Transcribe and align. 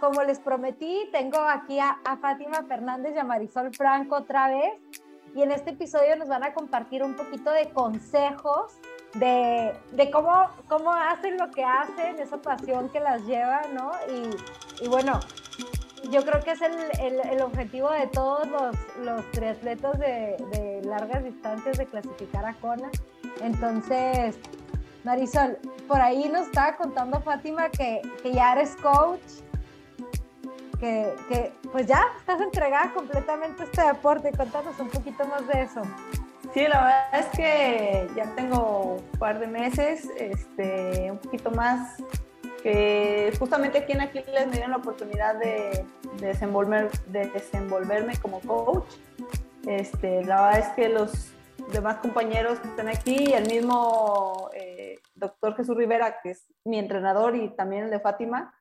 como 0.00 0.22
les 0.22 0.38
prometí, 0.38 1.08
tengo 1.12 1.38
aquí 1.38 1.78
a, 1.78 1.98
Fátima 2.20 2.62
Fernández 2.64 3.14
y 3.14 3.18
a 3.18 3.24
Marisol 3.24 3.74
Franco 3.74 4.16
otra 4.16 4.48
vez. 4.48 4.74
Y 5.34 5.42
en 5.42 5.52
este 5.52 5.70
episodio 5.70 6.16
nos 6.16 6.28
van 6.28 6.42
a 6.42 6.54
compartir 6.54 7.02
un 7.02 7.14
poquito 7.14 7.50
de 7.50 7.68
consejos 7.70 8.72
de, 9.14 10.10
cómo, 10.12 10.48
cómo 10.68 10.92
hacen 10.92 11.36
lo 11.36 11.50
que 11.50 11.64
hacen, 11.64 12.18
esa 12.18 12.38
pasión 12.38 12.88
que 12.88 13.00
las 13.00 13.24
lleva, 13.24 13.62
¿no? 13.74 13.92
Y, 14.82 14.88
bueno, 14.88 15.20
yo 16.10 16.24
creo 16.24 16.42
que 16.42 16.52
es 16.52 16.60
el, 16.62 17.42
objetivo 17.42 17.90
de 17.90 18.06
todos 18.06 18.46
los, 18.48 18.76
los 19.04 19.30
triatletas 19.32 19.98
de, 19.98 20.36
de, 20.52 20.82
largas 20.84 21.24
distancias 21.24 21.76
de 21.76 21.86
clasificar 21.86 22.44
a 22.44 22.54
Kona. 22.54 22.90
Entonces, 23.42 24.38
Marisol, 25.04 25.58
por 25.86 26.00
ahí 26.00 26.28
nos 26.28 26.46
estaba 26.46 26.76
contando 26.76 27.20
Fátima 27.20 27.68
que, 27.70 28.02
que 28.22 28.32
ya 28.32 28.52
eres 28.52 28.76
coach 28.76 29.20
que, 30.78 31.52
pues 31.72 31.86
ya 31.86 32.02
estás 32.18 32.40
entregada 32.40 32.92
completamente 32.92 33.62
a 33.62 33.66
este 33.66 33.82
deporte. 33.82 34.30
Contanos 34.36 34.78
un 34.78 34.88
poquito 34.88 35.24
más 35.26 35.46
de 35.46 35.62
eso. 35.62 35.82
Sí, 36.54 36.66
la 36.66 36.84
verdad 36.84 37.20
es 37.20 37.26
que 37.36 38.08
ya 38.16 38.34
tengo 38.34 38.96
un 38.96 39.18
par 39.18 39.38
de 39.38 39.46
meses, 39.46 40.08
este, 40.16 41.10
un 41.10 41.18
poquito 41.18 41.50
más, 41.50 42.02
que 42.62 43.32
justamente 43.38 43.78
aquí 43.78 43.92
en 43.92 44.00
Aquiles 44.00 44.46
me 44.46 44.52
dieron 44.52 44.70
la 44.70 44.78
oportunidad 44.78 45.36
de, 45.38 45.84
desenvolver, 46.20 46.90
de 47.08 47.26
desenvolverme 47.26 48.16
como 48.16 48.40
coach. 48.40 48.94
Este, 49.66 50.24
la 50.24 50.42
verdad 50.42 50.58
es 50.60 50.68
que 50.68 50.88
los 50.88 51.32
demás 51.72 51.96
compañeros 51.96 52.58
que 52.60 52.68
están 52.68 52.88
aquí, 52.88 53.32
el 53.32 53.46
mismo 53.46 54.48
eh, 54.54 54.98
doctor 55.14 55.54
Jesús 55.54 55.76
Rivera, 55.76 56.20
que 56.22 56.30
es 56.30 56.46
mi 56.64 56.78
entrenador 56.78 57.36
y 57.36 57.50
también 57.50 57.84
el 57.84 57.90
de 57.90 58.00
Fátima, 58.00 58.54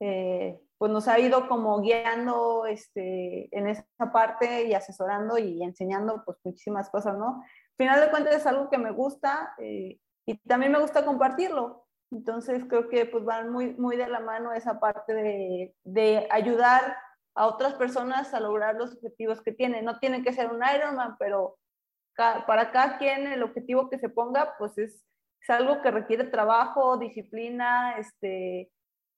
eh, 0.00 0.60
pues 0.78 0.92
nos 0.92 1.08
ha 1.08 1.18
ido 1.18 1.48
como 1.48 1.80
guiando 1.80 2.64
este, 2.66 3.54
en 3.56 3.66
esa 3.66 3.84
parte 4.12 4.64
y 4.64 4.74
asesorando 4.74 5.36
y 5.36 5.62
enseñando 5.62 6.22
pues 6.24 6.38
muchísimas 6.44 6.88
cosas, 6.88 7.18
¿no? 7.18 7.42
Al 7.42 7.76
final 7.76 8.00
de 8.00 8.10
cuentas 8.10 8.36
es 8.36 8.46
algo 8.46 8.70
que 8.70 8.78
me 8.78 8.92
gusta 8.92 9.54
eh, 9.58 9.98
y 10.24 10.38
también 10.46 10.72
me 10.72 10.80
gusta 10.80 11.04
compartirlo. 11.04 11.84
Entonces 12.12 12.64
creo 12.68 12.88
que 12.88 13.06
pues 13.06 13.24
van 13.24 13.50
muy, 13.50 13.74
muy 13.74 13.96
de 13.96 14.08
la 14.08 14.20
mano 14.20 14.52
esa 14.52 14.78
parte 14.78 15.12
de, 15.14 15.74
de 15.84 16.28
ayudar 16.30 16.96
a 17.34 17.46
otras 17.46 17.74
personas 17.74 18.32
a 18.32 18.40
lograr 18.40 18.76
los 18.76 18.94
objetivos 18.94 19.42
que 19.42 19.52
tienen. 19.52 19.84
No 19.84 19.98
tiene 19.98 20.22
que 20.22 20.32
ser 20.32 20.50
un 20.50 20.62
Ironman, 20.62 21.16
pero 21.18 21.58
para 22.16 22.70
cada 22.70 22.98
quien 22.98 23.26
el 23.26 23.42
objetivo 23.42 23.88
que 23.90 23.98
se 23.98 24.08
ponga 24.08 24.54
pues 24.58 24.76
es, 24.78 25.04
es 25.40 25.50
algo 25.50 25.82
que 25.82 25.90
requiere 25.90 26.24
trabajo, 26.24 26.98
disciplina, 26.98 27.96
este, 27.98 28.70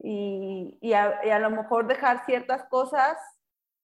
y, 0.03 0.79
y, 0.81 0.95
a, 0.95 1.39
lo 1.39 1.51
mejor 1.51 1.87
dejar 1.87 2.25
ciertas 2.25 2.65
cosas 2.65 3.19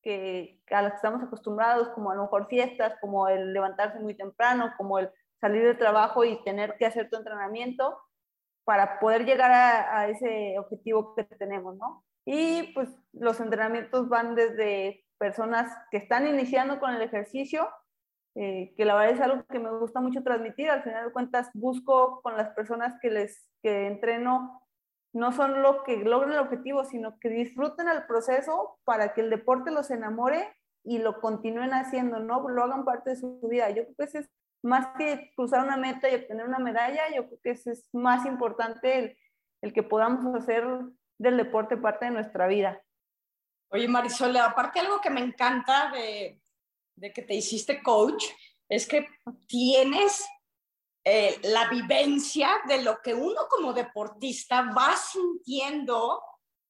que, 0.03 0.63
a 0.71 0.81
las 0.81 0.93
que 0.93 0.97
estamos 0.97 1.23
acostumbrados, 1.23 1.89
como 1.91 2.11
a 2.11 2.15
lo 2.15 2.23
mejor 2.23 2.49
fiestas, 2.49 2.95
como 3.01 3.29
el 3.29 3.53
levantarse 3.53 4.01
muy 4.01 4.15
temprano, 4.15 4.73
como 4.79 4.99
el 4.99 5.11
salir 5.41 5.63
del 5.63 5.77
trabajo 5.77 6.25
y 6.25 6.43
tener 6.43 6.77
que 6.79 6.87
hacer 6.87 7.11
tu 7.11 7.17
entrenamiento 7.17 7.99
para 8.65 8.99
poder 8.99 9.27
llegar 9.27 9.53
a, 9.53 10.09
ese 10.09 10.59
objetivo 10.59 11.15
que 11.15 11.25
tenemos, 11.25 11.77
¿no? 11.77 12.03
Y 12.25 12.73
pues 12.73 12.89
los 13.13 13.39
entrenamientos 13.41 14.09
van 14.09 14.35
desde 14.35 15.05
personas 15.19 15.71
que 15.91 15.99
están 15.99 16.27
iniciando 16.27 16.81
con 16.81 16.95
el 16.95 17.03
ejercicio, 17.03 17.69
eh, 18.35 18.75
que 18.77 18.85
la 18.85 18.95
verdad 18.95 19.15
es 19.15 19.21
algo 19.21 19.45
que 19.47 19.59
me 19.59 19.71
gusta 19.79 20.01
mucho 20.01 20.23
transmitir. 20.23 20.71
Al 20.71 20.83
final 20.83 21.07
de 21.07 21.13
cuentas, 21.13 21.51
busco 21.55 22.23
con 22.23 22.37
las 22.37 22.49
personas 22.55 22.95
que 23.01 23.11
les 23.11 23.51
que 23.63 23.87
entreno 23.87 24.66
no 25.17 25.33
son 25.33 25.63
lo 25.63 25.83
que 25.83 25.97
logren 25.97 26.33
el 26.33 26.39
objetivo, 26.41 26.85
sino 26.85 27.19
que 27.19 27.31
disfruten 27.31 27.89
el 27.89 28.05
proceso 28.05 28.79
para 28.85 29.15
que 29.15 29.23
el 29.23 29.31
deporte 29.31 29.71
los 29.71 29.91
enamore 29.91 30.55
y 30.85 30.99
lo 30.99 31.23
continúen 31.23 31.73
haciendo, 31.73 32.21
¿no? 32.21 32.47
Lo 32.51 32.65
hagan 32.65 32.85
parte 32.85 33.11
de 33.11 33.17
su 33.17 33.41
vida. 33.49 33.71
Yo 33.71 33.85
creo 33.85 34.11
que 34.11 34.19
es 34.19 34.31
más 34.63 34.89
que 34.99 35.33
cruzar 35.35 35.65
una 35.65 35.79
meta 35.79 36.11
y 36.11 36.17
obtener 36.17 36.47
una 36.47 36.59
medalla, 36.59 37.03
yo 37.15 37.27
creo 37.27 37.39
que 37.43 37.51
es 37.53 37.89
más 37.95 38.27
importante 38.27 38.99
el, 38.99 39.19
el 39.63 39.73
que 39.73 39.83
podamos 39.83 40.35
hacer 40.35 40.67
del 41.19 41.39
deporte 41.39 41.79
parte 41.79 42.05
de 42.05 42.11
nuestra 42.11 42.47
vida. 42.47 42.83
Oye, 43.71 43.89
Marisol, 43.89 44.37
aparte 44.37 44.81
algo 44.81 45.01
que 45.01 45.09
me 45.09 45.21
encanta 45.21 45.91
de, 45.93 46.43
de 46.95 47.13
que 47.15 47.23
te 47.23 47.35
hiciste 47.35 47.83
coach 47.83 48.23
es 48.69 48.87
que 48.87 49.09
tienes 49.47 50.27
eh, 51.09 51.39
la 51.45 51.69
vivencia 51.69 52.63
de 52.67 52.83
lo 52.83 53.01
que 53.01 53.15
uno 53.15 53.43
como 53.49 53.73
deportista 53.73 54.73
va 54.77 54.97
sintiendo 54.97 56.21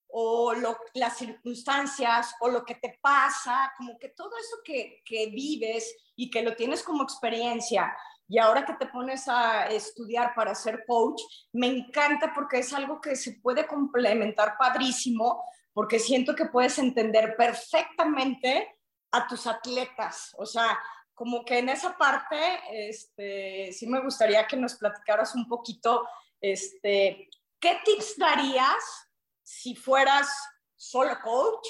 o 0.08 0.52
las 0.92 1.16
circunstancias 1.16 2.34
o 2.40 2.48
lo 2.48 2.62
que 2.62 2.74
te 2.74 2.98
pasa, 3.00 3.72
como 3.78 3.98
que 3.98 4.10
todo 4.10 4.36
eso 4.36 4.58
que, 4.62 5.00
que 5.06 5.28
vives 5.28 5.96
y 6.16 6.28
que 6.28 6.42
lo 6.42 6.54
tienes 6.54 6.82
como 6.82 7.02
experiencia 7.02 7.96
y 8.28 8.38
ahora 8.38 8.66
que 8.66 8.74
te 8.74 8.88
pones 8.88 9.26
a 9.26 9.68
estudiar 9.68 10.34
para 10.34 10.54
ser 10.54 10.84
coach, 10.86 11.22
me 11.54 11.68
encanta 11.68 12.32
porque 12.34 12.58
es 12.58 12.74
algo 12.74 13.00
que 13.00 13.16
se 13.16 13.40
puede 13.40 13.66
complementar 13.66 14.56
padrísimo, 14.58 15.44
porque 15.72 15.98
siento 15.98 16.34
que 16.34 16.44
puedes 16.44 16.78
entender 16.78 17.36
perfectamente 17.38 18.76
a 19.12 19.26
tus 19.26 19.46
atletas. 19.46 20.34
O 20.36 20.44
sea, 20.44 20.78
como 21.16 21.46
que 21.46 21.58
en 21.58 21.70
esa 21.70 21.96
parte, 21.96 22.38
este, 22.70 23.72
sí 23.72 23.86
me 23.86 24.00
gustaría 24.00 24.46
que 24.46 24.56
nos 24.56 24.74
platicaras 24.74 25.34
un 25.34 25.48
poquito, 25.48 26.06
este, 26.42 27.30
¿qué 27.58 27.80
tips 27.84 28.18
darías 28.18 29.08
si 29.42 29.74
fueras 29.74 30.28
solo 30.76 31.18
coach, 31.24 31.66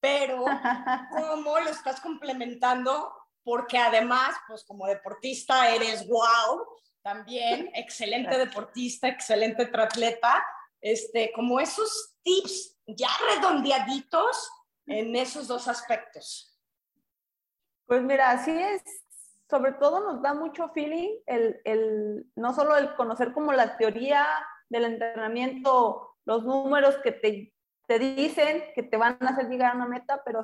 pero 0.00 0.44
cómo 1.16 1.60
lo 1.60 1.70
estás 1.70 2.00
complementando? 2.00 3.14
Porque 3.44 3.78
además, 3.78 4.34
pues 4.48 4.64
como 4.64 4.88
deportista 4.88 5.72
eres 5.72 6.06
wow, 6.08 6.66
también 7.00 7.70
excelente 7.74 8.36
deportista, 8.38 9.06
excelente 9.06 9.66
triatleta, 9.66 10.44
este, 10.80 11.30
como 11.32 11.60
esos 11.60 12.16
tips 12.24 12.76
ya 12.88 13.10
redondeaditos 13.34 14.50
en 14.86 15.14
esos 15.14 15.46
dos 15.46 15.68
aspectos. 15.68 16.49
Pues 17.90 18.04
mira, 18.04 18.30
así 18.30 18.52
es, 18.52 18.84
sobre 19.50 19.72
todo 19.72 19.98
nos 19.98 20.22
da 20.22 20.32
mucho 20.32 20.68
feeling 20.68 21.10
el, 21.26 21.60
el, 21.64 22.24
no 22.36 22.54
solo 22.54 22.76
el 22.76 22.94
conocer 22.94 23.32
como 23.32 23.52
la 23.52 23.76
teoría 23.78 24.24
del 24.68 24.84
entrenamiento, 24.84 26.16
los 26.24 26.44
números 26.44 26.98
que 26.98 27.10
te, 27.10 27.52
te 27.88 27.98
dicen 27.98 28.62
que 28.76 28.84
te 28.84 28.96
van 28.96 29.18
a 29.20 29.30
hacer 29.30 29.48
llegar 29.48 29.72
a 29.72 29.74
una 29.74 29.88
meta, 29.88 30.22
pero, 30.24 30.42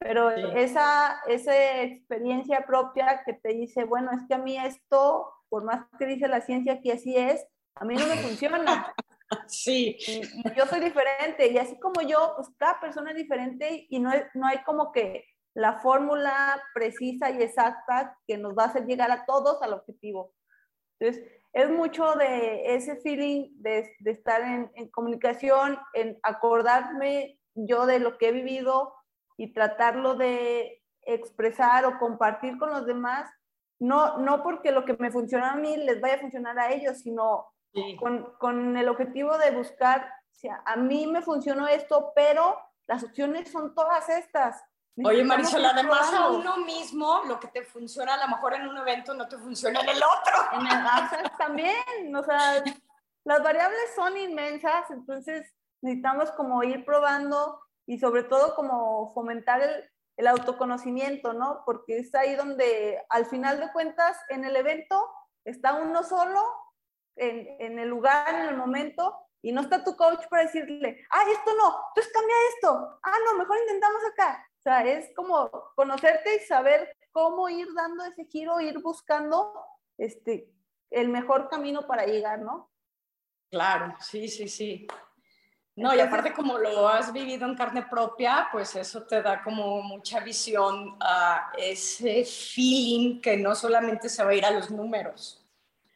pero 0.00 0.30
esa, 0.30 1.20
esa 1.28 1.82
experiencia 1.82 2.66
propia 2.66 3.22
que 3.24 3.34
te 3.34 3.50
dice, 3.50 3.84
bueno, 3.84 4.10
es 4.10 4.22
que 4.26 4.34
a 4.34 4.38
mí 4.38 4.58
esto, 4.58 5.32
por 5.48 5.62
más 5.62 5.86
que 6.00 6.06
dice 6.06 6.26
la 6.26 6.40
ciencia 6.40 6.80
que 6.80 6.90
así 6.90 7.16
es, 7.16 7.46
a 7.76 7.84
mí 7.84 7.94
no 7.94 8.06
me 8.08 8.16
funciona. 8.16 8.92
Sí. 9.46 9.98
yo 10.56 10.64
soy 10.64 10.80
diferente 10.80 11.52
y 11.52 11.58
así 11.58 11.78
como 11.78 12.00
yo, 12.00 12.32
pues 12.34 12.48
cada 12.56 12.80
persona 12.80 13.10
es 13.10 13.16
diferente 13.18 13.86
y 13.90 14.00
no, 14.00 14.10
no 14.32 14.46
hay 14.46 14.62
como 14.64 14.90
que 14.90 15.26
la 15.58 15.80
fórmula 15.80 16.62
precisa 16.72 17.30
y 17.30 17.42
exacta 17.42 18.16
que 18.28 18.38
nos 18.38 18.56
va 18.56 18.64
a 18.64 18.66
hacer 18.66 18.86
llegar 18.86 19.10
a 19.10 19.24
todos 19.26 19.60
al 19.60 19.72
objetivo. 19.72 20.32
Entonces, 21.00 21.28
es 21.52 21.68
mucho 21.68 22.14
de 22.14 22.76
ese 22.76 22.94
feeling 23.00 23.50
de, 23.56 23.92
de 23.98 24.10
estar 24.12 24.40
en, 24.42 24.70
en, 24.76 24.88
comunicación, 24.88 25.76
en 25.94 26.16
acordarme 26.22 27.40
yo 27.56 27.86
de 27.86 27.98
lo 27.98 28.18
que 28.18 28.28
he 28.28 28.32
vivido 28.32 28.94
y 29.36 29.52
tratarlo 29.52 30.14
de 30.14 30.80
expresar 31.02 31.86
o 31.86 31.98
compartir 31.98 32.56
con 32.56 32.70
los 32.70 32.86
demás, 32.86 33.28
no, 33.80 34.18
no 34.18 34.44
porque 34.44 34.70
lo 34.70 34.84
que 34.84 34.94
me 34.94 35.10
funciona 35.10 35.52
a 35.52 35.56
mí 35.56 35.76
les 35.76 36.00
vaya 36.00 36.14
a 36.14 36.20
funcionar 36.20 36.56
a 36.56 36.70
ellos, 36.70 36.98
sino 36.98 37.46
con, 37.98 38.32
con, 38.38 38.76
el 38.76 38.88
objetivo 38.88 39.36
de 39.38 39.50
buscar, 39.50 40.08
si 40.30 40.48
a, 40.48 40.76
mí 40.76 41.08
me 41.08 41.22
funcionó 41.22 41.66
esto, 41.66 42.12
pero 42.14 42.60
las 42.86 43.02
opciones 43.02 43.50
son 43.50 43.74
todas 43.74 44.08
estas. 44.08 44.62
Oye, 45.04 45.24
Marisol, 45.24 45.64
además 45.64 46.12
a 46.12 46.28
uno 46.30 46.56
mismo, 46.58 47.22
lo 47.26 47.38
que 47.38 47.48
te 47.48 47.62
funciona 47.62 48.14
a 48.14 48.26
lo 48.26 48.28
mejor 48.28 48.54
en 48.54 48.66
un 48.66 48.76
evento 48.78 49.14
no 49.14 49.28
te 49.28 49.38
funciona 49.38 49.80
en 49.80 49.88
el 49.88 50.02
otro. 50.02 50.60
En 50.60 50.66
el 50.66 51.30
también, 51.38 52.16
o 52.16 52.24
sea, 52.24 52.62
las 53.24 53.42
variables 53.42 53.94
son 53.94 54.16
inmensas, 54.16 54.90
entonces 54.90 55.54
necesitamos 55.82 56.32
como 56.32 56.62
ir 56.64 56.84
probando 56.84 57.60
y 57.86 57.98
sobre 57.98 58.24
todo 58.24 58.54
como 58.54 59.12
fomentar 59.14 59.60
el, 59.60 59.90
el 60.16 60.26
autoconocimiento, 60.26 61.32
¿no? 61.32 61.62
Porque 61.64 61.98
es 61.98 62.14
ahí 62.14 62.34
donde 62.34 63.00
al 63.08 63.26
final 63.26 63.60
de 63.60 63.72
cuentas 63.72 64.18
en 64.28 64.44
el 64.44 64.56
evento 64.56 65.08
está 65.44 65.74
uno 65.74 66.02
solo, 66.02 66.42
en, 67.16 67.46
en 67.60 67.78
el 67.78 67.88
lugar, 67.88 68.34
en 68.34 68.48
el 68.48 68.56
momento, 68.56 69.16
y 69.42 69.52
no 69.52 69.60
está 69.60 69.84
tu 69.84 69.96
coach 69.96 70.26
para 70.28 70.42
decirle, 70.42 71.06
ah, 71.10 71.22
esto 71.30 71.54
no, 71.56 71.76
entonces 71.88 72.12
cambia 72.12 72.34
esto, 72.54 73.00
ah, 73.02 73.16
no, 73.24 73.38
mejor 73.38 73.56
intentamos 73.58 74.02
acá. 74.12 74.47
Sea, 74.68 74.84
es 74.84 75.10
como 75.16 75.50
conocerte 75.74 76.36
y 76.36 76.40
saber 76.40 76.94
cómo 77.10 77.48
ir 77.48 77.66
dando 77.74 78.04
ese 78.04 78.26
giro, 78.26 78.60
ir 78.60 78.78
buscando 78.80 79.54
este, 79.96 80.52
el 80.90 81.08
mejor 81.08 81.48
camino 81.48 81.86
para 81.86 82.04
llegar, 82.04 82.42
¿no? 82.42 82.70
Claro, 83.50 83.94
sí, 83.98 84.28
sí, 84.28 84.46
sí. 84.46 84.86
No, 85.74 85.94
y 85.94 86.00
aparte 86.00 86.34
como 86.34 86.58
lo 86.58 86.86
has 86.86 87.14
vivido 87.14 87.46
en 87.46 87.56
carne 87.56 87.86
propia, 87.88 88.48
pues 88.52 88.76
eso 88.76 89.06
te 89.06 89.22
da 89.22 89.42
como 89.42 89.80
mucha 89.80 90.20
visión 90.20 90.98
a 91.00 91.50
ese 91.56 92.26
feeling 92.26 93.22
que 93.22 93.38
no 93.38 93.54
solamente 93.54 94.10
se 94.10 94.22
va 94.22 94.32
a 94.32 94.34
ir 94.34 94.44
a 94.44 94.50
los 94.50 94.70
números. 94.70 95.48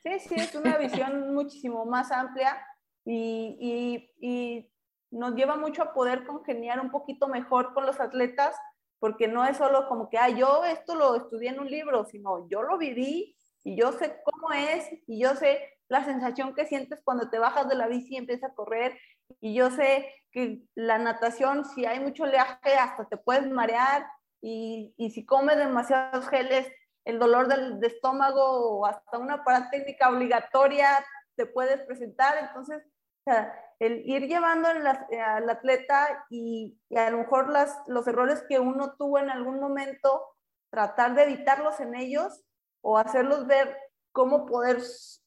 Sí, 0.02 0.18
sí, 0.18 0.34
es 0.36 0.54
una 0.54 0.78
visión 0.78 1.34
muchísimo 1.34 1.84
más 1.84 2.10
amplia 2.10 2.66
y, 3.04 3.54
y, 3.60 4.26
y, 4.26 4.71
nos 5.12 5.34
lleva 5.34 5.56
mucho 5.56 5.82
a 5.82 5.92
poder 5.92 6.26
congeniar 6.26 6.80
un 6.80 6.90
poquito 6.90 7.28
mejor 7.28 7.74
con 7.74 7.86
los 7.86 8.00
atletas, 8.00 8.56
porque 8.98 9.28
no 9.28 9.44
es 9.44 9.56
solo 9.56 9.88
como 9.88 10.08
que, 10.08 10.18
ah, 10.18 10.28
yo 10.28 10.64
esto 10.64 10.94
lo 10.94 11.14
estudié 11.16 11.50
en 11.50 11.60
un 11.60 11.70
libro, 11.70 12.04
sino 12.04 12.48
yo 12.48 12.62
lo 12.62 12.78
viví 12.78 13.36
y 13.64 13.76
yo 13.76 13.92
sé 13.92 14.20
cómo 14.24 14.52
es 14.52 14.88
y 15.06 15.20
yo 15.20 15.34
sé 15.34 15.60
la 15.88 16.04
sensación 16.04 16.54
que 16.54 16.66
sientes 16.66 17.02
cuando 17.04 17.28
te 17.28 17.38
bajas 17.38 17.68
de 17.68 17.74
la 17.74 17.86
bici 17.86 18.14
y 18.14 18.16
empiezas 18.16 18.50
a 18.50 18.54
correr 18.54 18.98
y 19.40 19.54
yo 19.54 19.70
sé 19.70 20.08
que 20.30 20.62
la 20.74 20.98
natación, 20.98 21.64
si 21.64 21.84
hay 21.84 22.00
mucho 22.00 22.24
oleaje, 22.24 22.74
hasta 22.74 23.06
te 23.06 23.16
puedes 23.16 23.50
marear 23.50 24.06
y, 24.40 24.94
y 24.96 25.10
si 25.10 25.26
comes 25.26 25.56
demasiados 25.56 26.28
geles, 26.28 26.66
el 27.04 27.18
dolor 27.18 27.48
del 27.48 27.82
estómago 27.84 28.78
o 28.78 28.86
hasta 28.86 29.18
una 29.18 29.44
parada 29.44 29.70
técnica 29.70 30.08
obligatoria 30.08 31.04
te 31.36 31.46
puedes 31.46 31.80
presentar. 31.82 32.38
Entonces, 32.38 32.82
o 32.84 33.30
sea, 33.30 33.52
el 33.82 34.08
ir 34.08 34.28
llevando 34.28 34.68
al 34.68 35.50
atleta 35.50 36.24
y, 36.30 36.78
y, 36.88 36.96
a 36.96 37.10
lo 37.10 37.18
mejor 37.18 37.52
los 37.88 38.06
errores 38.06 38.44
que 38.48 38.60
uno 38.60 38.94
tuvo 38.96 39.18
en 39.18 39.28
algún 39.28 39.58
momento, 39.58 40.24
tratar 40.70 41.16
de 41.16 41.24
evitarlos 41.24 41.80
en 41.80 41.96
ellos 41.96 42.44
o 42.80 42.96
hacerlos 42.96 43.46
ver 43.48 43.76
cómo 44.12 44.46
poder 44.46 44.80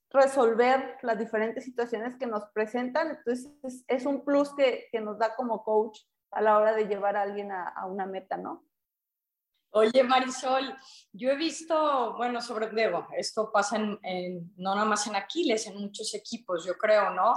resolver 0.10 0.98
las 1.02 1.20
diferentes 1.20 1.66
situaciones 1.66 2.16
que 2.16 2.28
nos 2.28 2.46
presentan. 2.54 3.10
Entonces, 3.10 3.84
es, 3.88 4.06
un 4.06 4.24
plus 4.24 4.56
que, 4.56 4.88
que, 4.90 5.02
nos 5.02 5.20
da 5.20 5.36
como 5.36 5.62
coach 5.62 6.00
a 6.32 6.42
la 6.42 6.58
hora 6.58 6.74
de 6.74 6.88
llevar 6.88 7.18
a 7.18 7.24
alguien 7.24 7.52
a, 7.52 7.86
una 7.88 8.06
meta, 8.06 8.38
¿no? 8.38 8.64
Oye, 9.72 10.02
Marisol, 10.02 10.74
yo 11.12 11.30
he 11.30 11.36
visto, 11.36 12.16
bueno, 12.16 12.42
sobre 12.42 12.70
esto 13.18 13.52
pasa 13.52 13.76
en, 13.76 14.54
no 14.56 14.74
nada 14.74 14.86
más 14.86 15.06
en 15.08 15.18
Aquiles, 15.18 15.68
en 15.68 15.76
muchos 15.82 16.14
equipos, 16.14 16.64
yo 16.66 16.78
creo, 16.78 17.10
¿no? 17.10 17.34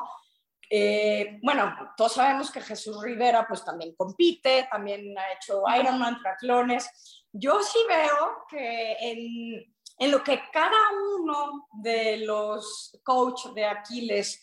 Eh, 0.70 1.38
bueno, 1.42 1.74
todos 1.96 2.14
sabemos 2.14 2.50
que 2.50 2.60
Jesús 2.60 3.02
Rivera 3.02 3.46
pues 3.48 3.64
también 3.64 3.94
compite, 3.96 4.68
también 4.70 5.16
ha 5.18 5.32
hecho 5.32 5.62
Ironman, 5.78 6.18
triatlones. 6.18 7.24
Yo 7.32 7.62
sí 7.62 7.78
veo 7.88 8.44
que 8.48 8.96
en, 9.00 9.74
en 9.98 10.10
lo 10.10 10.22
que 10.22 10.42
cada 10.52 10.78
uno 11.16 11.68
de 11.72 12.18
los 12.18 12.98
coaches 13.02 13.54
de 13.54 13.64
Aquiles 13.64 14.40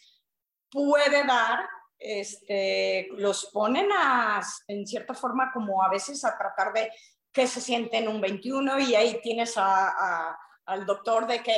puede 0.69 1.24
dar, 1.25 1.68
este, 1.98 3.07
los 3.12 3.45
ponen 3.48 3.89
a, 3.92 4.42
en 4.68 4.86
cierta 4.86 5.13
forma 5.13 5.51
como 5.54 5.81
a 5.81 5.89
veces 5.89 6.25
a 6.25 6.38
tratar 6.38 6.74
de 6.74 6.92
que 7.31 7.48
se 7.48 7.62
sienten 7.62 8.07
un 8.07 8.22
21 8.22 8.80
y 8.80 8.95
ahí 8.95 9.19
tienes 9.22 9.56
a, 9.57 10.38
al 10.66 10.86
doctor 10.86 11.27
de 11.27 11.44
que 11.44 11.54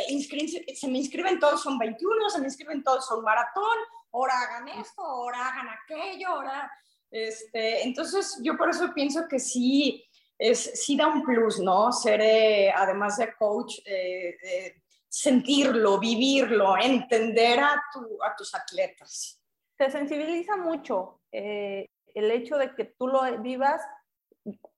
se 0.75 0.87
me 0.87 0.97
inscriben 0.97 1.39
todos 1.39 1.61
son 1.61 1.77
21, 1.77 2.29
se 2.29 2.39
me 2.39 2.45
inscriben 2.45 2.83
todos 2.83 3.05
son 3.05 3.23
maratón, 3.23 3.77
ahora 4.11 4.33
hagan 4.41 4.67
esto, 4.69 5.01
ahora 5.01 5.47
hagan 5.47 5.67
aquello, 5.69 6.27
ahora... 6.29 6.71
Este, 7.09 7.83
entonces 7.83 8.37
yo 8.43 8.57
por 8.57 8.69
eso 8.69 8.93
pienso 8.93 9.29
que 9.29 9.39
sí, 9.39 10.05
es, 10.37 10.59
sí 10.59 10.97
da 10.97 11.07
un 11.07 11.23
plus, 11.23 11.59
¿no? 11.59 11.91
Ser, 11.91 12.21
eh, 12.21 12.71
además 12.71 13.17
de 13.17 13.33
coach, 13.35 13.79
eh, 13.85 14.37
eh, 14.41 14.81
sentirlo, 15.07 15.99
vivirlo, 15.99 16.77
entender 16.77 17.59
a, 17.59 17.81
tu, 17.93 18.21
a, 18.23 18.35
tus 18.35 18.53
atletas. 18.53 19.41
Te 19.77 19.89
sensibiliza 19.89 20.57
mucho 20.57 21.21
el 21.31 22.31
hecho 22.31 22.57
de 22.57 22.73
que 22.75 22.85
tú 22.85 23.07
lo 23.07 23.21
vivas, 23.41 23.81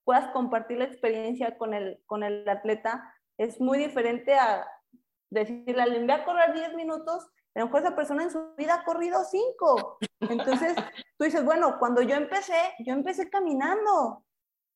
puedas 0.04 0.32
compartir 0.32 0.78
la 0.78 0.86
experiencia 0.86 1.58
con 1.58 1.74
el, 1.74 2.02
con 2.06 2.24
el 2.24 2.48
atleta, 2.48 3.14
es 3.38 3.62
muy 3.62 3.78
diferente 3.78 4.34
a 4.34 4.68
decirle, 5.30 5.86
le 5.86 6.00
voy 6.00 6.12
a 6.12 6.26
correr 6.26 6.54
10 6.54 6.74
minutos, 6.74 7.28
a 7.56 7.60
lo 7.60 7.66
mejor 7.66 7.82
esa 7.82 7.96
persona 7.96 8.24
en 8.24 8.32
su 8.32 8.54
vida 8.56 8.76
ha 8.76 8.84
corrido 8.84 9.24
5. 9.24 10.00
Entonces, 10.22 10.76
tú 11.18 11.26
dices, 11.26 11.44
bueno, 11.44 11.78
cuando 11.80 12.02
yo 12.02 12.16
empecé, 12.16 12.74
yo 12.80 12.94
empecé 12.94 13.30
caminando. 13.30 14.24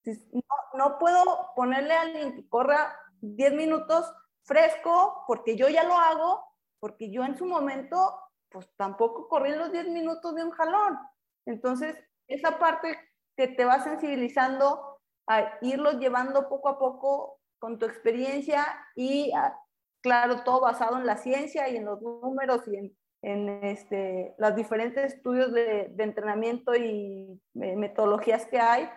No, 0.06 0.42
no 0.74 1.00
puedo 1.00 1.52
ponerle 1.56 1.94
a 1.94 2.02
alguien 2.02 2.36
que 2.36 2.50
corra 2.50 2.94
10 3.22 3.54
minutos 3.54 4.14
fresco 4.44 5.24
porque 5.28 5.56
yo 5.56 5.70
ya 5.70 5.84
lo 5.86 5.96
hago, 5.96 6.44
porque 6.80 7.10
yo 7.10 7.24
en 7.24 7.38
su 7.38 7.46
momento, 7.46 8.20
pues 8.50 8.70
tampoco 8.76 9.30
corrí 9.30 9.56
los 9.56 9.72
10 9.72 9.88
minutos 9.88 10.36
de 10.36 10.44
un 10.44 10.52
jalón. 10.52 11.00
Entonces, 11.46 11.96
esa 12.28 12.60
parte 12.60 13.00
que 13.38 13.48
te 13.48 13.66
va 13.66 13.84
sensibilizando 13.84 15.00
a 15.28 15.58
irlos 15.62 16.00
llevando 16.00 16.50
poco 16.50 16.70
a 16.70 16.78
poco 16.78 17.40
con 17.60 17.80
tu 17.80 17.86
experiencia 17.86 18.66
y, 18.96 19.32
ah, 19.34 19.58
claro, 20.04 20.44
todo 20.44 20.62
basado 20.62 20.98
en 20.98 21.08
la 21.08 21.18
ciencia 21.18 21.68
y 21.70 21.78
en 21.78 21.86
los 21.86 22.02
números 22.02 22.62
y 22.68 22.76
en, 22.76 22.98
en 23.24 23.64
este, 23.64 24.36
los 24.38 24.56
diferentes 24.56 25.14
estudios 25.14 25.52
de, 25.54 25.94
entrenamiento 25.98 26.76
y 26.76 27.42
eh, 27.56 27.76
metodologías 27.76 28.46
que 28.46 28.60
hay, 28.60 28.90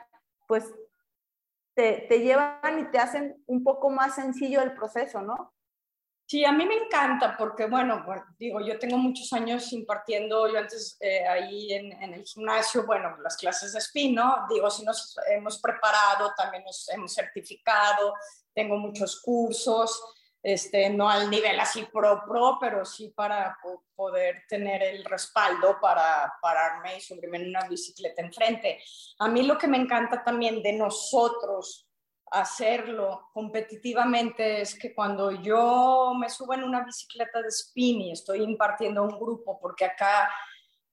pues 0.48 0.64
te, 1.75 2.06
te, 2.08 2.20
llevan 2.20 2.80
y 2.80 2.90
te 2.90 2.98
hacen 2.98 3.42
un 3.46 3.62
poco 3.62 3.88
más 3.88 4.16
sencillo 4.16 4.60
el 4.60 4.75
proceso, 4.75 5.22
¿no? 5.22 5.54
Sí, 6.28 6.44
a 6.44 6.50
mí 6.50 6.66
me 6.66 6.75
encanta 6.75 7.36
porque, 7.38 7.66
bueno, 7.66 8.04
digo, 8.36 8.60
yo 8.60 8.76
tengo 8.80 8.98
muchos 8.98 9.32
años 9.32 9.72
impartiendo, 9.72 10.48
yo 10.48 10.58
antes 10.58 10.96
eh, 10.98 11.25
ahí 11.25 11.72
en, 11.72 12.14
el 12.14 12.25
gimnasio, 12.25 12.84
bueno, 12.84 13.16
las 13.22 13.36
clases 13.36 13.72
de 13.72 13.78
spin, 13.78 14.16
¿no? 14.16 14.44
Digo, 14.50 14.68
si 14.68 14.84
nos 14.84 15.16
hemos 15.30 15.60
preparado, 15.60 16.32
también 16.36 16.64
nos 16.64 16.88
hemos 16.88 17.14
certificado, 17.14 18.12
tengo 18.52 18.76
muchos 18.76 19.20
cursos, 19.20 20.15
este, 20.42 20.90
no 20.90 21.08
al 21.08 21.28
nivel 21.30 21.58
así 21.58 21.84
pro, 21.92 22.22
pro, 22.26 22.58
pero 22.60 22.84
sí 22.84 23.12
para 23.14 23.58
poder 23.94 24.44
tener 24.48 24.82
el 24.82 25.04
respaldo 25.04 25.78
para 25.80 26.32
pararme 26.40 26.98
y 26.98 27.00
subirme 27.00 27.38
en 27.38 27.48
una 27.48 27.68
bicicleta 27.68 28.22
enfrente. 28.22 28.80
A 29.18 29.28
mí 29.28 29.42
lo 29.42 29.58
que 29.58 29.68
me 29.68 29.78
encanta 29.78 30.22
también 30.22 30.62
de 30.62 30.72
nosotros 30.72 31.86
hacerlo 32.30 33.28
competitivamente 33.32 34.60
es 34.60 34.78
que 34.78 34.94
cuando 34.94 35.30
yo 35.30 36.12
me 36.18 36.28
subo 36.28 36.54
en 36.54 36.64
una 36.64 36.84
bicicleta 36.84 37.40
de 37.40 37.48
spin 37.48 38.00
y 38.02 38.12
estoy 38.12 38.42
impartiendo 38.42 39.02
un 39.02 39.18
grupo, 39.18 39.58
porque 39.60 39.84
acá 39.84 40.28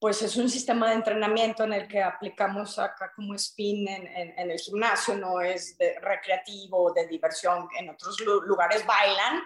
pues 0.04 0.22
es 0.22 0.36
un 0.36 0.50
sistema 0.50 0.90
de 0.90 0.96
entrenamiento 0.96 1.64
en 1.64 1.72
el 1.72 1.88
que 1.88 2.04
aplicamos 2.04 2.78
acá 2.78 3.14
como 3.16 3.36
spin 3.36 3.88
en, 3.88 4.06
en, 4.38 4.52
el 4.52 4.60
gimnasio, 4.60 5.16
no 5.16 5.40
es 5.40 5.78
de 5.78 5.98
recreativo, 5.98 6.92
de 6.92 7.08
diversión, 7.08 7.70
en 7.80 7.90
otros 7.90 8.20
lugares 8.20 8.86
bailan, 8.86 9.42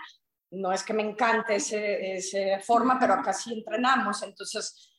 no 0.50 0.72
es 0.72 0.82
que 0.82 0.94
me 0.94 1.04
encante 1.04 1.58
esa 1.58 2.60
forma, 2.66 2.98
pero 3.00 3.14
acá 3.14 3.34
sí 3.34 3.54
entrenamos, 3.54 4.24
entonces 4.24 4.98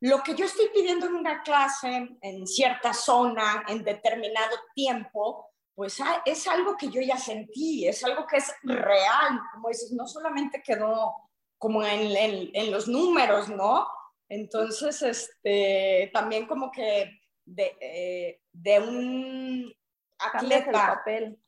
lo 0.00 0.24
que 0.24 0.34
yo 0.34 0.44
estoy 0.44 0.70
pidiendo 0.74 1.06
en 1.06 1.14
una 1.14 1.40
clase, 1.44 2.18
en 2.20 2.44
cierta 2.44 2.92
zona, 2.92 3.62
en 3.68 3.84
determinado 3.84 4.56
tiempo, 4.74 5.52
pues 5.76 6.00
ah, 6.00 6.20
es 6.24 6.48
algo 6.48 6.76
que 6.76 6.88
yo 6.88 7.00
ya 7.00 7.16
sentí, 7.16 7.86
es 7.86 8.02
algo 8.02 8.26
que 8.26 8.38
es 8.38 8.52
real, 8.64 9.40
como 9.52 9.68
dices, 9.68 9.92
no 9.92 10.04
solamente 10.08 10.64
quedó 10.64 11.14
como 11.58 11.84
en, 11.84 12.10
en, 12.10 12.50
en 12.52 12.72
los 12.72 12.88
números, 12.88 13.48
¿no? 13.48 13.86
Entonces, 14.28 15.02
este, 15.02 16.10
también 16.12 16.46
como 16.46 16.70
que 16.70 17.20
de, 17.44 17.76
eh, 17.80 18.40
de 18.52 18.80
un 18.80 19.74
atleta, 20.18 20.96
papel. 20.96 21.38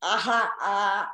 ajá, 0.00 0.54
a, 0.60 1.12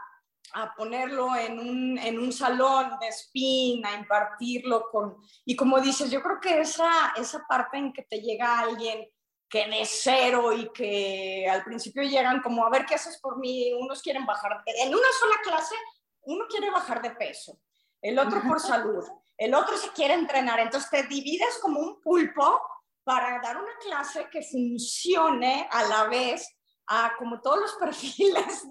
a 0.55 0.75
ponerlo 0.75 1.35
en 1.37 1.59
un, 1.59 1.99
en 1.99 2.19
un, 2.19 2.33
salón 2.33 2.99
de 3.01 3.09
spin, 3.09 3.85
a 3.87 3.95
impartirlo 3.95 4.89
con... 4.91 5.17
Y 5.45 5.57
como 5.57 5.81
dices, 5.81 6.11
yo 6.11 6.23
creo 6.23 6.41
que 6.41 6.61
esa, 6.61 7.13
esa 7.17 7.45
parte 7.49 7.79
en 7.79 7.93
que 7.93 8.03
te 8.03 8.21
llega 8.21 8.61
alguien 8.61 9.09
que 9.53 9.67
de 9.67 9.85
cero 9.85 10.51
y 10.53 10.73
que 10.73 11.47
al 11.49 11.63
principio 11.63 12.03
llegan 12.03 12.41
como, 12.41 12.65
a 12.65 12.71
ver, 12.71 12.87
¿qué 12.87 12.95
haces 12.95 13.21
por 13.21 13.39
mí? 13.39 13.73
Unos 13.75 14.01
quieren 14.01 14.25
bajar, 14.25 14.63
en 14.65 14.89
una 14.89 15.09
sola 15.21 15.37
clase, 15.43 15.75
uno 16.23 16.47
quiere 16.49 16.71
bajar 16.71 17.03
de 17.03 17.11
peso, 17.11 17.61
el 18.01 18.19
otro 18.19 18.43
por 18.43 18.59
salud, 18.61 19.05
el 19.43 19.55
otro 19.55 19.77
se 19.77 19.91
quiere 19.91 20.15
entrenar, 20.15 20.61
entonces 20.61 20.89
te 20.89 21.03
divides 21.05 21.59
como 21.61 21.81
un 21.81 22.01
pulpo 22.01 22.61
para 23.03 23.41
dar 23.41 23.57
una 23.57 23.77
clase 23.81 24.29
que 24.31 24.43
funcione 24.43 25.69
a 25.69 25.83
la 25.85 26.05
vez 26.05 26.49
a 26.87 27.13
como 27.19 27.41
todos 27.41 27.61
los 27.61 27.73
perfiles 27.81 28.69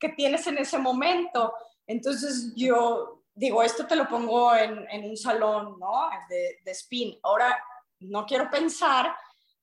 que 0.00 0.08
tienes 0.10 0.44
en 0.48 0.58
ese 0.58 0.78
momento. 0.78 1.54
Entonces 1.86 2.52
yo 2.56 3.22
digo, 3.32 3.62
esto 3.62 3.86
te 3.86 3.94
lo 3.94 4.08
pongo 4.08 4.52
en, 4.56 4.90
en 4.90 5.08
un 5.08 5.16
salón, 5.16 5.78
¿no? 5.78 6.10
De, 6.28 6.58
de, 6.64 6.70
spin. 6.72 7.16
Ahora, 7.22 7.62
no 8.00 8.26
quiero 8.26 8.50
pensar, 8.50 9.14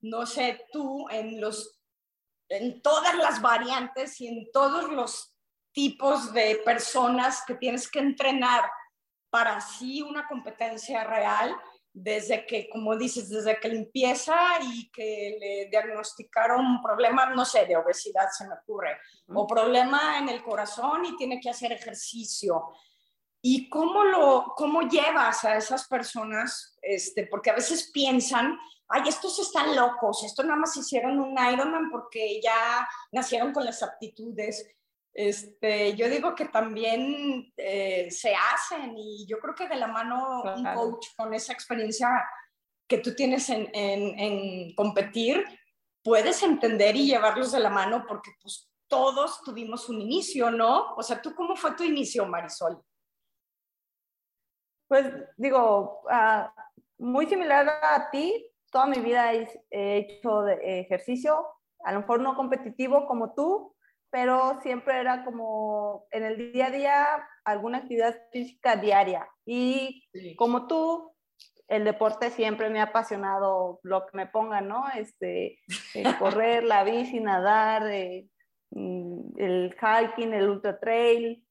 no 0.01 0.25
sé, 0.25 0.67
tú 0.71 1.05
en 1.09 1.41
los, 1.41 1.81
en 2.47 2.81
todas 2.81 3.15
las 3.15 3.41
variantes 3.41 4.21
y 4.21 4.27
en 4.27 4.49
todos 4.53 4.89
los 4.89 5.35
tipos 5.73 6.33
de 6.33 6.61
personas 6.63 7.43
que 7.45 7.55
tienes 7.55 7.91
que 7.91 7.99
entrenar 7.99 8.63
para 9.29 9.57
así 9.57 10.01
una 10.01 10.27
competencia 10.27 11.03
real 11.03 11.55
desde 11.93 12.45
que, 12.45 12.69
como 12.69 12.95
dices, 12.95 13.29
desde 13.29 13.59
que 13.59 13.67
empieza 13.67 14.35
y 14.61 14.89
que 14.91 15.37
le 15.39 15.69
diagnosticaron 15.69 16.65
un 16.65 16.81
problema, 16.81 17.27
no 17.33 17.45
sé, 17.45 17.65
de 17.65 17.75
obesidad 17.75 18.29
se 18.31 18.47
me 18.47 18.55
ocurre, 18.55 18.97
o 19.33 19.47
problema 19.47 20.19
en 20.19 20.29
el 20.29 20.43
corazón 20.43 21.05
y 21.05 21.17
tiene 21.17 21.39
que 21.39 21.49
hacer 21.49 21.71
ejercicio. 21.71 22.73
¿Y 23.41 23.69
cómo, 23.69 24.03
lo, 24.03 24.53
cómo 24.55 24.81
llevas 24.81 25.45
a 25.45 25.55
esas 25.55 25.87
personas? 25.87 26.77
Este, 26.81 27.25
porque 27.27 27.49
a 27.49 27.55
veces 27.55 27.89
piensan, 27.91 28.57
ay, 28.87 29.03
estos 29.07 29.39
están 29.39 29.75
locos, 29.75 30.23
estos 30.23 30.45
nada 30.45 30.59
más 30.59 30.75
hicieron 30.75 31.19
un 31.19 31.37
Ironman 31.37 31.89
porque 31.89 32.41
ya 32.41 32.87
nacieron 33.11 33.53
con 33.53 33.65
las 33.65 33.81
aptitudes. 33.81 34.67
Este, 35.13 35.95
yo 35.95 36.07
digo 36.07 36.35
que 36.35 36.45
también 36.45 37.51
eh, 37.57 38.09
se 38.11 38.33
hacen 38.35 38.95
y 38.97 39.25
yo 39.27 39.39
creo 39.39 39.55
que 39.55 39.67
de 39.67 39.75
la 39.75 39.87
mano 39.87 40.43
un 40.55 40.63
coach 40.73 41.07
con 41.17 41.33
esa 41.33 41.51
experiencia 41.51 42.07
que 42.87 42.99
tú 42.99 43.13
tienes 43.15 43.49
en, 43.49 43.69
en, 43.73 44.73
competir, 44.75 45.43
puedes 46.03 46.41
entender 46.43 46.95
y 46.95 47.07
llevarlos 47.07 47.51
de 47.51 47.59
la 47.59 47.69
mano 47.69 48.05
porque 48.07 48.31
pues 48.41 48.71
todos 48.87 49.43
tuvimos 49.43 49.89
un 49.89 50.01
inicio, 50.01 50.49
¿no? 50.49 50.95
O 50.95 51.03
sea, 51.03 51.21
¿tú 51.21 51.35
cómo 51.35 51.55
fue 51.55 51.75
tu 51.75 51.83
inicio, 51.83 52.25
Marisol? 52.25 52.81
Pues 54.87 55.05
digo, 55.37 56.01
uh, 56.05 56.47
muy 56.97 57.27
similar 57.27 57.67
a 57.69 58.09
ti, 58.09 58.51
toda 58.71 58.87
mi 58.87 58.99
vida 58.99 59.33
he 59.33 59.97
hecho 59.97 60.41
de 60.41 60.79
ejercicio, 60.79 61.45
a 61.83 61.91
lo 61.91 61.99
mejor 61.99 62.21
no 62.21 62.35
competitivo 62.35 63.05
como 63.05 63.33
tú, 63.33 63.75
pero 64.11 64.59
siempre 64.61 64.99
era 64.99 65.23
como 65.23 66.07
en 66.11 66.23
el 66.23 66.51
día 66.51 66.67
a 66.67 66.71
día 66.71 67.29
alguna 67.43 67.79
actividad 67.79 68.15
física 68.31 68.75
diaria. 68.75 69.27
Y 69.45 70.07
como 70.35 70.67
tú, 70.67 71.13
el 71.67 71.83
deporte 71.83 72.31
siempre 72.31 72.69
me 72.69 72.79
ha 72.79 72.85
apasionado 72.85 73.79
lo 73.83 74.05
que 74.07 74.17
me 74.17 74.25
pongan, 74.25 74.67
¿no? 74.67 74.85
Este, 74.95 75.59
correr, 76.19 76.63
la 76.63 76.83
bici, 76.83 77.19
nadar, 77.19 77.87
eh, 77.91 78.27
mm, 78.71 79.39
el 79.39 79.75
hiking, 79.75 80.33
el 80.33 80.49
ultra 80.49 80.79
trail, 80.79 81.45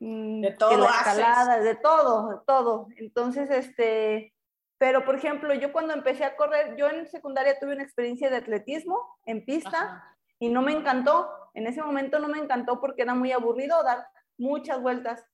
mm, 0.00 0.40
de 0.40 0.52
todo 0.52 0.78
la 0.78 0.90
escalada, 0.90 1.60
de 1.60 1.74
todo, 1.74 2.30
de 2.30 2.36
todo. 2.46 2.88
Entonces, 2.96 3.50
este, 3.50 4.34
pero 4.78 5.04
por 5.04 5.16
ejemplo, 5.16 5.52
yo 5.52 5.72
cuando 5.72 5.92
empecé 5.92 6.24
a 6.24 6.36
correr, 6.36 6.76
yo 6.76 6.88
en 6.88 7.06
secundaria 7.06 7.58
tuve 7.58 7.74
una 7.74 7.82
experiencia 7.82 8.30
de 8.30 8.36
atletismo 8.36 9.18
en 9.26 9.44
pista 9.44 10.17
y 10.38 10.48
no 10.48 10.62
me 10.62 10.72
encantó. 10.72 11.30
En 11.54 11.66
ese 11.66 11.82
momento 11.82 12.18
no 12.18 12.28
me 12.28 12.38
encantó 12.38 12.80
porque 12.80 13.02
era 13.02 13.14
muy 13.14 13.32
aburrido 13.32 13.82
dar 13.82 14.06
muchas 14.36 14.80
vueltas 14.80 15.24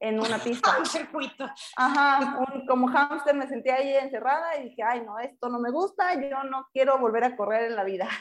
en 0.00 0.20
una 0.20 0.38
pista. 0.38 0.70
un 0.78 0.86
circuito. 0.86 1.48
Ajá, 1.76 2.40
como 2.68 2.88
hámster 2.88 3.34
me 3.34 3.46
sentía 3.46 3.76
ahí 3.76 3.94
encerrada 3.94 4.56
y 4.56 4.70
dije, 4.70 4.82
ay, 4.82 5.02
no, 5.04 5.18
esto 5.18 5.48
no 5.48 5.58
me 5.58 5.70
gusta, 5.70 6.14
yo 6.14 6.44
no 6.44 6.68
quiero 6.72 6.98
volver 6.98 7.24
a 7.24 7.36
correr 7.36 7.64
en 7.64 7.76
la 7.76 7.84
vida. 7.84 8.08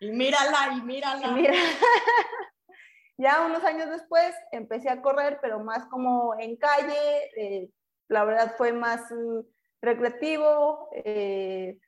Y 0.00 0.10
mírala, 0.10 0.72
y 0.76 0.82
mírala. 0.82 1.28
ya 3.16 3.46
unos 3.46 3.62
años 3.62 3.88
después 3.88 4.34
empecé 4.50 4.90
a 4.90 5.00
correr, 5.00 5.38
pero 5.40 5.60
más 5.60 5.86
como 5.86 6.34
en 6.40 6.56
calle, 6.56 7.30
eh, 7.36 7.70
la 8.08 8.24
verdad 8.24 8.56
fue 8.58 8.72
más 8.72 9.00
mm, 9.12 9.42
recreativo, 9.80 10.90
eh, 10.92 11.78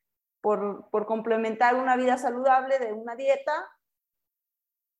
por, 0.44 0.90
por 0.90 1.06
complementar 1.06 1.74
una 1.74 1.96
vida 1.96 2.18
saludable 2.18 2.78
de 2.78 2.92
una 2.92 3.16
dieta. 3.16 3.66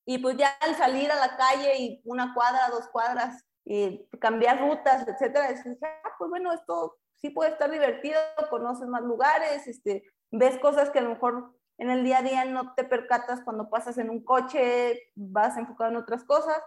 Y 0.06 0.16
pues 0.16 0.38
ya 0.38 0.56
al 0.62 0.74
salir 0.74 1.12
a 1.12 1.16
la 1.16 1.36
calle 1.36 1.78
y 1.78 2.00
una 2.04 2.32
cuadra, 2.32 2.70
dos 2.70 2.88
cuadras, 2.88 3.44
y 3.66 4.06
cambiar 4.20 4.58
rutas, 4.60 5.06
etcétera, 5.06 5.48
ah, 5.82 6.10
pues 6.18 6.30
bueno, 6.30 6.50
esto 6.52 6.96
sí 7.16 7.28
puede 7.28 7.50
estar 7.50 7.70
divertido, 7.70 8.18
conoces 8.48 8.88
más 8.88 9.02
lugares, 9.02 9.66
este, 9.66 10.04
ves 10.30 10.58
cosas 10.58 10.90
que 10.90 10.98
a 10.98 11.02
lo 11.02 11.10
mejor 11.10 11.54
en 11.78 11.90
el 11.90 12.04
día 12.04 12.18
a 12.18 12.22
día 12.22 12.44
no 12.46 12.74
te 12.74 12.84
percatas 12.84 13.42
cuando 13.42 13.68
pasas 13.68 13.98
en 13.98 14.08
un 14.08 14.24
coche, 14.24 15.12
vas 15.14 15.58
enfocado 15.58 15.90
en 15.90 15.96
otras 15.96 16.24
cosas 16.24 16.58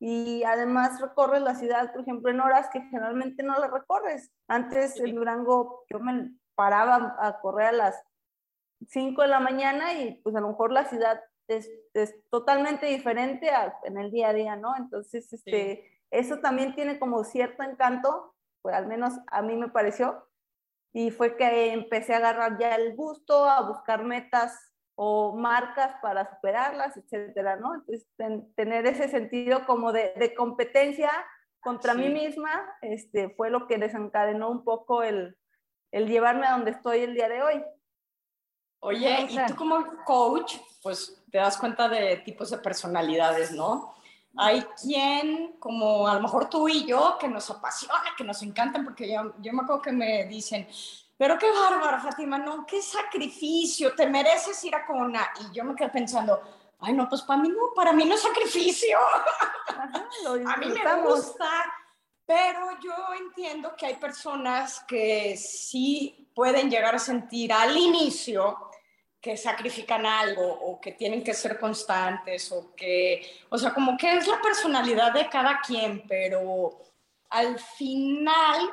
y 0.00 0.42
además 0.44 1.00
recorres 1.00 1.42
la 1.42 1.54
ciudad, 1.54 1.92
por 1.92 2.02
ejemplo, 2.02 2.30
en 2.30 2.40
horas 2.40 2.68
que 2.72 2.80
generalmente 2.82 3.44
no 3.44 3.58
la 3.58 3.68
recorres. 3.68 4.32
Antes 4.48 4.98
en 4.98 5.14
Durango 5.14 5.84
yo 5.88 6.00
me 6.00 6.30
paraba 6.56 7.16
a 7.18 7.40
correr 7.40 7.68
a 7.68 7.72
las 7.72 8.04
5 8.88 9.22
de 9.22 9.28
la 9.28 9.40
mañana 9.40 9.94
y 9.94 10.20
pues 10.22 10.34
a 10.36 10.40
lo 10.40 10.48
mejor 10.48 10.72
la 10.72 10.84
ciudad 10.84 11.20
es, 11.48 11.70
es 11.92 12.14
totalmente 12.30 12.86
diferente 12.86 13.50
en 13.84 13.98
el 13.98 14.10
día 14.10 14.28
a 14.28 14.32
día, 14.32 14.56
¿no? 14.56 14.74
Entonces, 14.76 15.32
este, 15.32 16.00
eso 16.10 16.38
también 16.40 16.74
tiene 16.74 16.98
como 16.98 17.24
cierto 17.24 17.62
encanto, 17.62 18.34
pues 18.62 18.74
al 18.74 18.86
menos 18.86 19.14
a 19.26 19.42
mí 19.42 19.56
me 19.56 19.68
pareció, 19.68 20.26
y 20.92 21.10
fue 21.10 21.36
que 21.36 21.72
empecé 21.72 22.14
a 22.14 22.18
agarrar 22.18 22.58
ya 22.58 22.76
el 22.76 22.94
gusto, 22.94 23.44
a 23.44 23.60
buscar 23.62 24.04
metas 24.04 24.72
o 24.96 25.36
marcas 25.36 25.96
para 26.00 26.30
superarlas, 26.34 26.96
etcétera, 26.96 27.56
¿no? 27.56 27.74
Entonces, 27.74 28.06
tener 28.54 28.86
ese 28.86 29.08
sentido 29.08 29.66
como 29.66 29.92
de, 29.92 30.12
de 30.16 30.34
competencia 30.34 31.10
contra 31.60 31.94
mí 31.94 32.10
misma, 32.10 32.64
este, 32.82 33.30
fue 33.30 33.50
lo 33.50 33.66
que 33.66 33.78
desencadenó 33.78 34.50
un 34.50 34.62
poco 34.62 35.02
el, 35.02 35.36
el 35.90 36.06
llevarme 36.06 36.46
a 36.46 36.52
donde 36.52 36.70
estoy 36.70 37.00
el 37.00 37.14
día 37.14 37.28
de 37.28 37.42
hoy. 37.42 37.64
Oye, 38.84 39.28
y 39.30 39.46
tú 39.46 39.56
como 39.56 39.82
coach, 40.04 40.56
pues 40.82 41.18
te 41.32 41.38
das 41.38 41.56
cuenta 41.56 41.88
de 41.88 42.18
tipos 42.18 42.50
de 42.50 42.58
personalidades, 42.58 43.50
¿no? 43.50 43.94
Hay 44.36 44.60
quien, 44.78 45.56
como 45.58 46.06
a 46.06 46.12
lo 46.12 46.20
mejor 46.20 46.50
tú 46.50 46.68
y 46.68 46.84
yo, 46.84 47.16
que 47.18 47.26
nos 47.26 47.48
apasiona, 47.48 48.14
que 48.14 48.24
nos 48.24 48.42
encantan, 48.42 48.84
porque 48.84 49.10
yo, 49.10 49.32
yo 49.40 49.54
me 49.54 49.62
acuerdo 49.62 49.80
que 49.80 49.92
me 49.92 50.26
dicen, 50.26 50.68
pero 51.16 51.38
qué 51.38 51.50
bárbara, 51.50 51.98
Fátima, 51.98 52.36
no, 52.36 52.66
qué 52.66 52.82
sacrificio, 52.82 53.94
te 53.94 54.06
mereces 54.06 54.62
ir 54.64 54.74
a 54.74 54.84
Cona. 54.84 55.30
Y 55.40 55.56
yo 55.56 55.64
me 55.64 55.74
quedé 55.74 55.88
pensando, 55.88 56.42
ay, 56.80 56.92
no, 56.92 57.08
pues 57.08 57.22
para 57.22 57.40
mí 57.40 57.48
no, 57.48 57.72
para 57.74 57.94
mí 57.94 58.04
no 58.04 58.14
es 58.16 58.20
sacrificio. 58.20 58.98
a 60.46 60.56
mí 60.58 60.66
me 60.66 61.02
gusta, 61.06 61.48
pero 62.26 62.68
yo 62.82 63.14
entiendo 63.18 63.74
que 63.78 63.86
hay 63.86 63.94
personas 63.94 64.84
que 64.86 65.38
sí 65.38 66.30
pueden 66.34 66.68
llegar 66.68 66.94
a 66.94 66.98
sentir 66.98 67.50
al 67.50 67.74
inicio 67.74 68.72
que 69.24 69.38
sacrifican 69.38 70.04
algo 70.04 70.46
o 70.46 70.78
que 70.78 70.92
tienen 70.92 71.24
que 71.24 71.32
ser 71.32 71.58
constantes 71.58 72.52
o 72.52 72.74
que, 72.76 73.22
o 73.48 73.56
sea, 73.56 73.72
como 73.72 73.96
que 73.96 74.18
es 74.18 74.28
la 74.28 74.38
personalidad 74.38 75.14
de 75.14 75.30
cada 75.30 75.62
quien, 75.62 76.06
pero 76.06 76.82
al 77.30 77.58
final, 77.58 78.70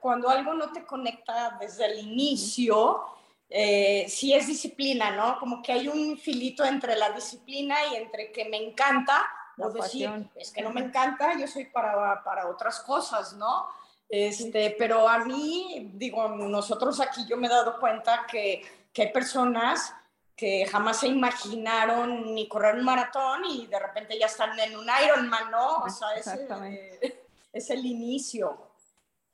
cuando 0.00 0.28
algo 0.28 0.52
no 0.52 0.70
te 0.72 0.84
conecta 0.84 1.56
desde 1.58 1.86
el 1.86 2.06
inicio, 2.06 3.02
eh, 3.48 4.04
sí 4.06 4.34
es 4.34 4.46
disciplina, 4.46 5.10
¿no? 5.12 5.38
Como 5.38 5.62
que 5.62 5.72
hay 5.72 5.88
un 5.88 6.18
filito 6.18 6.66
entre 6.66 6.96
la 6.96 7.12
disciplina 7.12 7.74
y 7.90 7.96
entre 7.96 8.30
que 8.30 8.44
me 8.44 8.58
encanta, 8.58 9.26
o 9.56 9.70
decir, 9.70 10.10
es 10.36 10.52
que 10.52 10.60
no 10.60 10.68
me 10.68 10.82
encanta, 10.82 11.38
yo 11.38 11.48
soy 11.48 11.64
para, 11.64 12.22
para 12.22 12.50
otras 12.50 12.80
cosas, 12.80 13.32
¿no? 13.32 13.68
Este, 14.06 14.76
pero 14.78 15.08
a 15.08 15.24
mí, 15.24 15.92
digo, 15.94 16.28
nosotros 16.28 17.00
aquí 17.00 17.24
yo 17.26 17.38
me 17.38 17.46
he 17.46 17.50
dado 17.50 17.80
cuenta 17.80 18.26
que 18.30 18.83
que 18.94 19.02
hay 19.02 19.12
personas 19.12 19.94
que 20.36 20.66
jamás 20.66 21.00
se 21.00 21.08
imaginaron 21.08 22.34
ni 22.34 22.48
correr 22.48 22.76
un 22.76 22.84
maratón 22.84 23.44
y 23.44 23.66
de 23.66 23.78
repente 23.78 24.18
ya 24.18 24.26
están 24.26 24.58
en 24.58 24.76
un 24.76 24.86
Ironman, 25.04 25.50
¿no? 25.50 25.78
O 25.78 25.90
sea, 25.90 26.14
es 26.16 26.26
el, 26.26 27.14
es 27.52 27.70
el 27.70 27.84
inicio. 27.84 28.70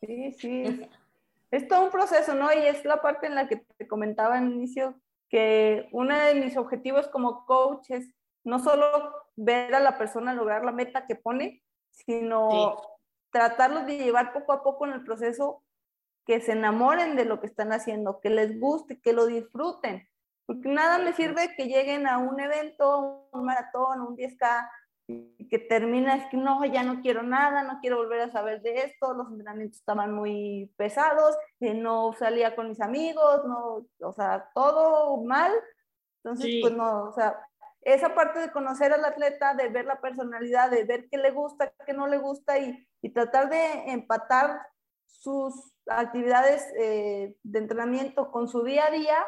Sí, 0.00 0.32
sí. 0.32 0.90
Es 1.50 1.68
todo 1.68 1.84
un 1.84 1.90
proceso, 1.90 2.34
¿no? 2.34 2.52
Y 2.52 2.58
es 2.58 2.84
la 2.84 3.02
parte 3.02 3.26
en 3.26 3.34
la 3.34 3.48
que 3.48 3.56
te 3.56 3.86
comentaba 3.86 4.38
al 4.38 4.50
inicio 4.50 4.94
que 5.28 5.88
uno 5.92 6.16
de 6.18 6.34
mis 6.34 6.56
objetivos 6.56 7.08
como 7.08 7.44
coach 7.46 7.90
es 7.90 8.08
no 8.44 8.58
solo 8.58 9.14
ver 9.36 9.74
a 9.74 9.80
la 9.80 9.98
persona 9.98 10.34
lograr 10.34 10.64
la 10.64 10.72
meta 10.72 11.06
que 11.06 11.16
pone, 11.16 11.62
sino 11.90 12.80
tratarlos 13.30 13.86
de 13.86 13.98
llevar 13.98 14.32
poco 14.32 14.52
a 14.52 14.62
poco 14.62 14.86
en 14.86 14.92
el 14.92 15.04
proceso 15.04 15.62
que 16.30 16.40
se 16.40 16.52
enamoren 16.52 17.16
de 17.16 17.24
lo 17.24 17.40
que 17.40 17.48
están 17.48 17.72
haciendo, 17.72 18.20
que 18.20 18.30
les 18.30 18.60
guste, 18.60 19.00
que 19.00 19.12
lo 19.12 19.26
disfruten. 19.26 20.08
Porque 20.46 20.68
nada 20.68 20.98
me 20.98 21.12
sirve 21.12 21.56
que 21.56 21.66
lleguen 21.66 22.06
a 22.06 22.18
un 22.18 22.38
evento, 22.38 23.28
un 23.32 23.44
maratón, 23.44 24.00
un 24.00 24.16
10K, 24.16 24.70
y 25.08 25.48
que 25.48 25.58
termina, 25.58 26.14
es 26.14 26.30
que 26.30 26.36
no, 26.36 26.64
ya 26.66 26.84
no 26.84 27.00
quiero 27.00 27.24
nada, 27.24 27.64
no 27.64 27.80
quiero 27.80 27.96
volver 27.96 28.20
a 28.20 28.30
saber 28.30 28.62
de 28.62 28.76
esto, 28.76 29.12
los 29.12 29.28
entrenamientos 29.28 29.78
estaban 29.78 30.12
muy 30.12 30.72
pesados, 30.76 31.36
eh, 31.58 31.74
no 31.74 32.12
salía 32.12 32.54
con 32.54 32.68
mis 32.68 32.80
amigos, 32.80 33.44
no, 33.44 33.84
o 34.00 34.12
sea, 34.12 34.50
todo 34.54 35.16
mal. 35.24 35.50
Entonces, 36.22 36.58
pues 36.60 36.72
no, 36.74 37.06
o 37.06 37.12
sea, 37.12 37.44
esa 37.80 38.14
parte 38.14 38.38
de 38.38 38.52
conocer 38.52 38.92
al 38.92 39.04
atleta, 39.04 39.54
de 39.54 39.68
ver 39.68 39.84
la 39.84 40.00
personalidad, 40.00 40.70
de 40.70 40.84
ver 40.84 41.08
qué 41.10 41.18
le 41.18 41.32
gusta, 41.32 41.72
qué 41.84 41.92
no 41.92 42.06
le 42.06 42.18
gusta 42.18 42.56
y, 42.60 42.86
y 43.02 43.12
tratar 43.12 43.50
de 43.50 43.90
empatar 43.90 44.60
sus 45.08 45.74
actividades 45.98 46.66
eh, 46.78 47.34
de 47.42 47.58
entrenamiento 47.58 48.30
con 48.30 48.48
su 48.48 48.62
día 48.62 48.86
a 48.86 48.90
día, 48.90 49.26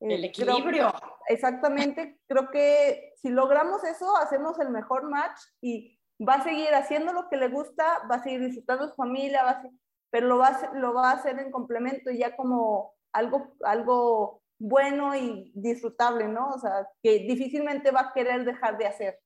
el 0.00 0.24
equilibrio. 0.24 0.92
exactamente. 1.28 2.18
Creo 2.26 2.50
que 2.50 3.12
si 3.16 3.28
logramos 3.28 3.84
eso, 3.84 4.16
hacemos 4.16 4.58
el 4.58 4.70
mejor 4.70 5.08
match 5.10 5.38
y 5.60 5.98
va 6.26 6.34
a 6.34 6.42
seguir 6.42 6.74
haciendo 6.74 7.12
lo 7.12 7.28
que 7.28 7.36
le 7.36 7.48
gusta, 7.48 8.06
va 8.10 8.16
a 8.16 8.22
seguir 8.22 8.40
disfrutando 8.40 8.88
su 8.88 8.94
familia, 8.94 9.44
va 9.44 9.62
pero 10.10 10.26
lo 10.26 10.38
va, 10.38 10.48
a, 10.48 10.74
lo 10.74 10.92
va 10.92 11.10
a 11.10 11.14
hacer 11.14 11.38
en 11.38 11.52
complemento 11.52 12.10
ya 12.10 12.34
como 12.34 12.94
algo, 13.12 13.54
algo 13.62 14.42
bueno 14.58 15.14
y 15.14 15.52
disfrutable, 15.54 16.26
¿no? 16.26 16.50
O 16.50 16.58
sea, 16.58 16.88
que 17.02 17.20
difícilmente 17.20 17.92
va 17.92 18.00
a 18.00 18.12
querer 18.12 18.44
dejar 18.44 18.76
de 18.76 18.86
hacer. 18.86 19.20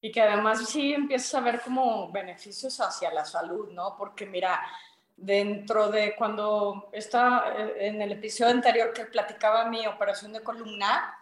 Y 0.00 0.10
que 0.10 0.22
además 0.22 0.66
sí 0.66 0.94
empiezas 0.94 1.34
a 1.34 1.40
ver 1.40 1.60
como 1.60 2.10
beneficios 2.10 2.80
hacia 2.80 3.12
la 3.12 3.24
salud, 3.24 3.70
¿no? 3.72 3.96
Porque 3.98 4.26
mira, 4.26 4.60
dentro 5.18 5.88
de 5.88 6.14
cuando 6.16 6.88
está 6.92 7.52
eh, 7.56 7.88
en 7.88 8.00
el 8.00 8.12
episodio 8.12 8.52
anterior 8.52 8.92
que 8.92 9.04
platicaba 9.04 9.64
mi 9.64 9.86
operación 9.86 10.32
de 10.32 10.42
columna, 10.42 11.18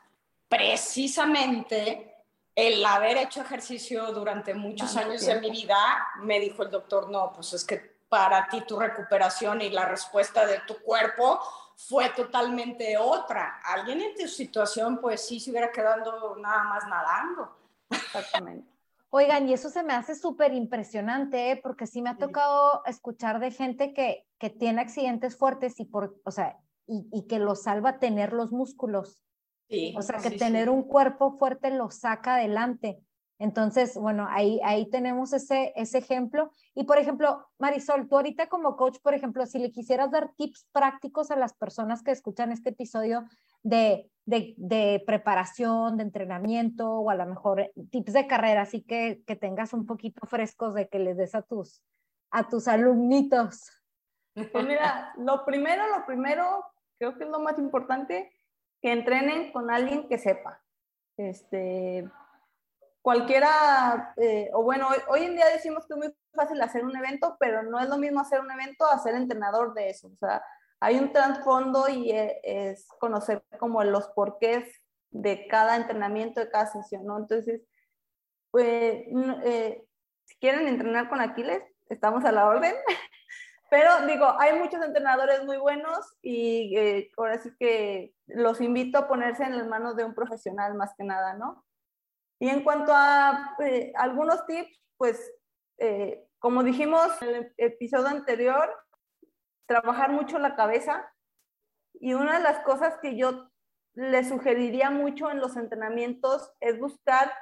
precisamente 0.48 2.14
el 2.54 2.84
haber 2.84 3.16
hecho 3.18 3.40
ejercicio 3.40 4.12
durante 4.12 4.54
muchos 4.54 4.96
años 4.96 5.24
de 5.24 5.40
mi 5.40 5.50
vida, 5.50 5.76
me 6.20 6.40
dijo 6.40 6.62
el 6.62 6.70
doctor, 6.70 7.10
no, 7.10 7.32
pues 7.32 7.52
es 7.52 7.64
que 7.64 7.96
para 8.08 8.48
ti 8.48 8.62
tu 8.62 8.78
recuperación 8.78 9.60
y 9.60 9.70
la 9.70 9.86
respuesta 9.86 10.46
de 10.46 10.60
tu 10.60 10.78
cuerpo 10.78 11.40
fue 11.76 12.08
totalmente 12.10 12.96
otra. 12.96 13.60
Alguien 13.64 14.00
en 14.00 14.14
tu 14.14 14.26
situación, 14.28 14.98
pues 14.98 15.26
sí 15.26 15.40
se 15.40 15.50
hubiera 15.50 15.70
quedado 15.70 16.36
nada 16.36 16.64
más 16.64 16.86
nadando. 16.86 17.56
Exactamente. 17.90 18.75
Oigan, 19.18 19.48
y 19.48 19.54
eso 19.54 19.70
se 19.70 19.82
me 19.82 19.94
hace 19.94 20.14
súper 20.14 20.52
impresionante, 20.52 21.50
¿eh? 21.50 21.56
porque 21.62 21.86
sí 21.86 22.02
me 22.02 22.10
ha 22.10 22.18
tocado 22.18 22.82
escuchar 22.84 23.40
de 23.40 23.50
gente 23.50 23.94
que, 23.94 24.26
que 24.38 24.50
tiene 24.50 24.82
accidentes 24.82 25.38
fuertes 25.38 25.80
y, 25.80 25.86
por, 25.86 26.20
o 26.26 26.30
sea, 26.30 26.58
y, 26.86 27.08
y 27.10 27.26
que 27.26 27.38
lo 27.38 27.54
salva 27.54 27.98
tener 27.98 28.34
los 28.34 28.52
músculos. 28.52 29.18
Sí, 29.70 29.94
o 29.96 30.02
sea, 30.02 30.18
que 30.18 30.32
tener 30.32 30.68
un 30.68 30.82
cuerpo 30.82 31.38
fuerte 31.38 31.70
lo 31.70 31.90
saca 31.90 32.34
adelante. 32.34 33.00
Entonces, 33.38 33.96
bueno, 33.96 34.26
ahí, 34.28 34.60
ahí 34.62 34.90
tenemos 34.90 35.32
ese, 35.32 35.72
ese 35.76 35.96
ejemplo. 35.96 36.50
Y 36.74 36.84
por 36.84 36.98
ejemplo, 36.98 37.46
Marisol, 37.58 38.08
tú 38.10 38.16
ahorita 38.16 38.50
como 38.50 38.76
coach, 38.76 38.98
por 39.02 39.14
ejemplo, 39.14 39.46
si 39.46 39.58
le 39.58 39.72
quisieras 39.72 40.10
dar 40.10 40.34
tips 40.36 40.66
prácticos 40.72 41.30
a 41.30 41.36
las 41.36 41.54
personas 41.54 42.02
que 42.02 42.10
escuchan 42.10 42.52
este 42.52 42.68
episodio 42.68 43.24
de, 43.62 44.10
de, 44.24 45.02
preparación, 45.06 45.96
de 45.96 46.04
entrenamiento 46.04 46.90
o 46.90 47.10
a 47.10 47.14
lo 47.14 47.26
mejor 47.26 47.70
tips 47.90 48.12
de 48.12 48.26
carrera, 48.26 48.62
así 48.62 48.82
que, 48.82 49.22
que 49.26 49.36
tengas 49.36 49.72
un 49.72 49.86
poquito 49.86 50.26
frescos 50.26 50.74
de 50.74 50.88
que 50.88 50.98
les 50.98 51.16
des 51.16 51.34
a 51.34 51.42
tus, 51.42 51.82
a 52.30 52.48
tus 52.48 52.68
alumnitos. 52.68 53.70
Pues 54.34 54.66
mira, 54.66 55.12
lo 55.16 55.44
primero, 55.44 55.86
lo 55.88 56.04
primero, 56.04 56.64
creo 56.98 57.16
que 57.16 57.24
es 57.24 57.30
lo 57.30 57.40
más 57.40 57.58
importante, 57.58 58.30
que 58.82 58.92
entrenen 58.92 59.52
con 59.52 59.70
alguien 59.70 60.08
que 60.08 60.18
sepa. 60.18 60.62
Este, 61.16 62.06
cualquiera, 63.00 64.12
eh, 64.16 64.50
o 64.52 64.62
bueno, 64.62 64.88
hoy, 65.08 65.22
en 65.22 65.36
día 65.36 65.46
decimos 65.46 65.86
que 65.86 65.94
es 65.94 65.98
muy 65.98 66.14
fácil 66.34 66.60
hacer 66.60 66.84
un 66.84 66.96
evento, 66.96 67.36
pero 67.38 67.62
no 67.62 67.78
es 67.78 67.88
lo 67.88 67.96
mismo 67.98 68.20
hacer 68.20 68.40
un 68.40 68.50
evento 68.50 68.84
a 68.84 68.98
ser 68.98 69.14
entrenador 69.14 69.74
de 69.74 69.90
eso. 69.90 70.08
O 70.08 70.16
sea, 70.16 70.42
hay 70.80 70.98
un 70.98 71.12
trasfondo 71.12 71.88
y 71.88 72.10
e, 72.10 72.40
es, 72.42 72.88
conocer 73.00 73.42
como 73.58 73.82
los 73.84 74.08
porqués 74.08 74.82
de 75.10 75.46
cada 75.48 75.76
entrenamiento, 75.76 76.40
de 76.40 76.50
cada 76.50 76.66
sesión, 76.66 77.06
¿no? 77.06 77.18
Entonces, 77.18 77.62
pues, 78.50 79.04
eh, 79.44 79.84
si 80.24 80.36
quieren 80.38 80.68
entrenar 80.68 81.08
con 81.08 81.20
Aquiles, 81.20 81.62
estamos 81.88 82.24
a 82.24 82.32
la 82.32 82.46
orden. 82.46 82.74
Pero 83.70 84.06
digo, 84.06 84.32
hay 84.38 84.58
muchos 84.58 84.82
entrenadores 84.84 85.44
muy 85.44 85.56
buenos 85.56 86.16
y 86.22 86.76
eh, 86.78 87.10
ahora 87.16 87.38
sí 87.38 87.50
que 87.58 88.14
los 88.26 88.60
invito 88.60 88.98
a 88.98 89.08
ponerse 89.08 89.42
en 89.42 89.58
las 89.58 89.66
manos 89.66 89.96
de 89.96 90.04
un 90.04 90.14
profesional 90.14 90.74
más 90.74 90.94
que 90.96 91.04
nada, 91.04 91.34
¿no? 91.34 91.64
Y 92.38 92.48
en 92.48 92.62
cuanto 92.62 92.92
a 92.94 93.56
eh, 93.64 93.92
algunos 93.96 94.46
tips, 94.46 94.80
pues 94.96 95.32
eh, 95.78 96.26
como 96.38 96.62
dijimos 96.62 97.10
en 97.22 97.34
el 97.34 97.54
episodio 97.56 98.08
anterior, 98.08 98.72
trabajar 99.66 100.10
mucho 100.10 100.38
la 100.38 100.56
cabeza. 100.56 101.12
Y 101.94 102.14
una 102.14 102.38
de 102.38 102.44
las 102.44 102.60
cosas 102.60 102.98
que 103.00 103.16
yo 103.16 103.50
le 103.94 104.24
sugeriría 104.24 104.90
mucho 104.90 105.30
en 105.30 105.40
los 105.40 105.56
entrenamientos 105.56 106.52
es 106.60 106.78
buscar 106.78 107.32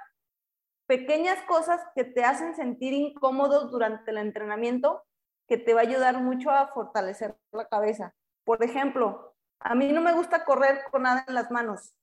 pequeñas 0.87 1.43
cosas 1.43 1.81
que 1.95 2.05
te 2.05 2.25
hacen 2.25 2.55
sentir 2.55 2.93
incómodos 2.93 3.71
durante 3.71 4.11
el 4.11 4.19
entrenamiento, 4.19 5.05
que 5.49 5.57
te 5.57 5.75
va 5.75 5.81
a 5.81 5.85
ayudar 5.85 6.21
mucho 6.21 6.51
a 6.51 6.69
fortalecer 6.69 7.37
la 7.53 7.69
cabeza. 7.69 8.15
Por 8.45 8.63
ejemplo, 8.63 9.35
a 9.59 9.75
mí 9.75 9.93
no 9.93 10.01
me 10.01 10.13
gusta 10.13 10.45
correr 10.45 10.83
con 10.91 11.03
nada 11.03 11.25
en 11.27 11.35
las 11.35 11.51
manos 11.51 11.95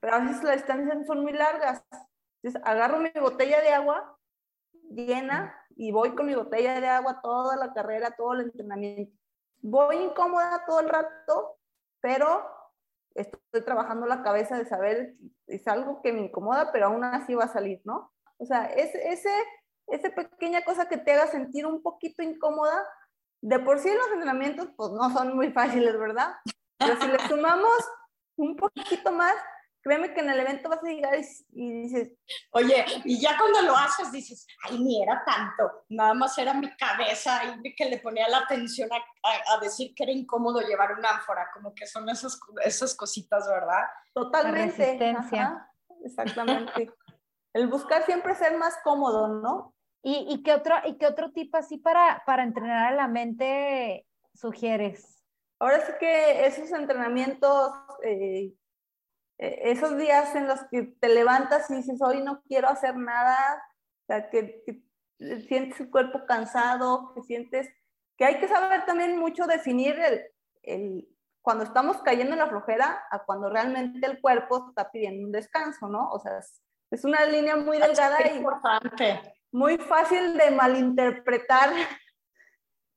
pero 0.00 0.18
a 0.18 0.20
veces 0.20 0.42
las 0.44 0.56
distancias 0.56 1.06
son 1.06 1.22
muy 1.22 1.32
largas. 1.32 1.82
Entonces 2.42 2.62
agarro 2.64 3.00
mi 3.00 3.10
botella 3.10 3.60
de 3.60 3.70
agua 3.70 4.15
llena 4.90 5.54
y 5.76 5.92
voy 5.92 6.14
con 6.14 6.26
mi 6.26 6.34
botella 6.34 6.80
de 6.80 6.88
agua 6.88 7.20
toda 7.22 7.56
la 7.56 7.72
carrera, 7.72 8.14
todo 8.16 8.34
el 8.34 8.42
entrenamiento. 8.42 9.16
Voy 9.62 9.96
incómoda 9.96 10.64
todo 10.66 10.80
el 10.80 10.88
rato, 10.88 11.58
pero 12.00 12.44
estoy 13.14 13.62
trabajando 13.64 14.06
la 14.06 14.22
cabeza 14.22 14.56
de 14.56 14.66
saber, 14.66 15.14
es 15.46 15.66
algo 15.68 16.02
que 16.02 16.12
me 16.12 16.22
incomoda, 16.22 16.70
pero 16.72 16.86
aún 16.86 17.04
así 17.04 17.34
va 17.34 17.44
a 17.44 17.52
salir, 17.52 17.80
¿no? 17.84 18.12
O 18.38 18.46
sea, 18.46 18.66
es, 18.66 18.94
ese, 18.94 19.30
esa 19.86 20.10
pequeña 20.10 20.62
cosa 20.62 20.88
que 20.88 20.98
te 20.98 21.12
haga 21.12 21.26
sentir 21.26 21.66
un 21.66 21.82
poquito 21.82 22.22
incómoda, 22.22 22.86
de 23.42 23.58
por 23.58 23.78
sí 23.78 23.90
los 23.92 24.08
entrenamientos 24.12 24.68
pues 24.76 24.90
no 24.92 25.10
son 25.10 25.34
muy 25.36 25.52
fáciles, 25.52 25.98
¿verdad? 25.98 26.34
Pero 26.78 27.00
si 27.00 27.08
le 27.08 27.18
sumamos 27.28 27.72
un 28.36 28.56
poquito 28.56 29.12
más, 29.12 29.34
créeme 29.86 30.12
que 30.12 30.20
en 30.20 30.30
el 30.30 30.40
evento 30.40 30.68
vas 30.68 30.82
a 30.82 30.88
llegar 30.88 31.14
y, 31.52 31.82
dices... 31.82 32.12
Oye, 32.50 32.84
y 33.04 33.20
ya 33.20 33.38
cuando 33.38 33.62
lo 33.62 33.76
haces 33.76 34.10
dices, 34.10 34.44
ay, 34.64 34.80
ni 34.80 35.00
era 35.00 35.22
tanto, 35.24 35.84
nada 35.90 36.12
más 36.12 36.36
era 36.38 36.54
mi 36.54 36.74
cabeza 36.76 37.40
y 37.62 37.72
que 37.76 37.84
le 37.84 37.98
ponía 37.98 38.28
la 38.28 38.38
atención 38.38 38.88
a, 38.92 39.60
decir 39.60 39.94
que 39.94 40.02
era 40.02 40.10
incómodo 40.10 40.60
llevar 40.60 40.92
una 40.98 41.10
ánfora, 41.10 41.50
como 41.54 41.72
que 41.72 41.86
son 41.86 42.08
esas, 42.08 42.36
esas 42.64 42.96
cositas, 42.96 43.46
¿verdad? 43.48 43.84
Totalmente. 44.12 44.98
exactamente. 46.02 46.92
el 47.52 47.68
buscar 47.68 48.04
siempre 48.04 48.34
ser 48.34 48.58
más 48.58 48.74
cómodo, 48.82 49.28
¿no? 49.28 49.72
¿Y, 50.02 50.26
y, 50.28 50.42
qué, 50.42 50.52
otro, 50.52 50.74
¿Y 50.84 50.98
qué 50.98 51.06
otro 51.06 51.30
tipo 51.30 51.58
así 51.58 51.78
para, 51.78 52.24
para 52.26 52.42
entrenar 52.42 52.92
a 52.92 52.96
la 52.96 53.06
mente 53.06 54.04
sugieres? 54.34 55.22
Ahora 55.60 55.80
sí 55.86 55.92
que 56.00 56.44
esos 56.44 56.72
entrenamientos 56.72 57.72
eh, 58.02 58.52
esos 59.38 59.96
días 59.96 60.34
en 60.34 60.46
los 60.48 60.60
que 60.70 60.82
te 61.00 61.08
levantas 61.08 61.70
y 61.70 61.76
dices, 61.76 62.00
hoy 62.00 62.22
no 62.22 62.42
quiero 62.42 62.68
hacer 62.68 62.96
nada, 62.96 63.62
o 64.02 64.06
sea, 64.06 64.30
que, 64.30 64.62
sientes 65.48 65.80
el 65.80 65.90
cuerpo 65.90 66.26
cansado, 66.26 67.14
que 67.14 67.22
sientes 67.22 67.68
que 68.18 68.26
hay 68.26 68.38
que 68.38 68.48
saber 68.48 68.84
también 68.84 69.18
mucho 69.18 69.46
definir 69.46 69.98
el, 69.98 70.22
el, 70.62 71.08
cuando 71.40 71.64
estamos 71.64 72.02
cayendo 72.02 72.34
en 72.34 72.40
la 72.40 72.48
flojera 72.48 73.04
a 73.10 73.24
cuando 73.24 73.48
realmente 73.48 74.06
el 74.06 74.20
cuerpo 74.20 74.68
está 74.68 74.90
pidiendo 74.90 75.26
un 75.26 75.32
descanso, 75.32 75.88
¿no? 75.88 76.10
O 76.10 76.18
sea, 76.18 76.38
es, 76.38 76.62
es 76.90 77.04
una 77.04 77.24
línea 77.24 77.56
muy 77.56 77.78
delgada 77.78 78.18
y 78.26 78.44
muy 79.52 79.78
fácil 79.78 80.36
de 80.36 80.50
malinterpretar 80.50 81.70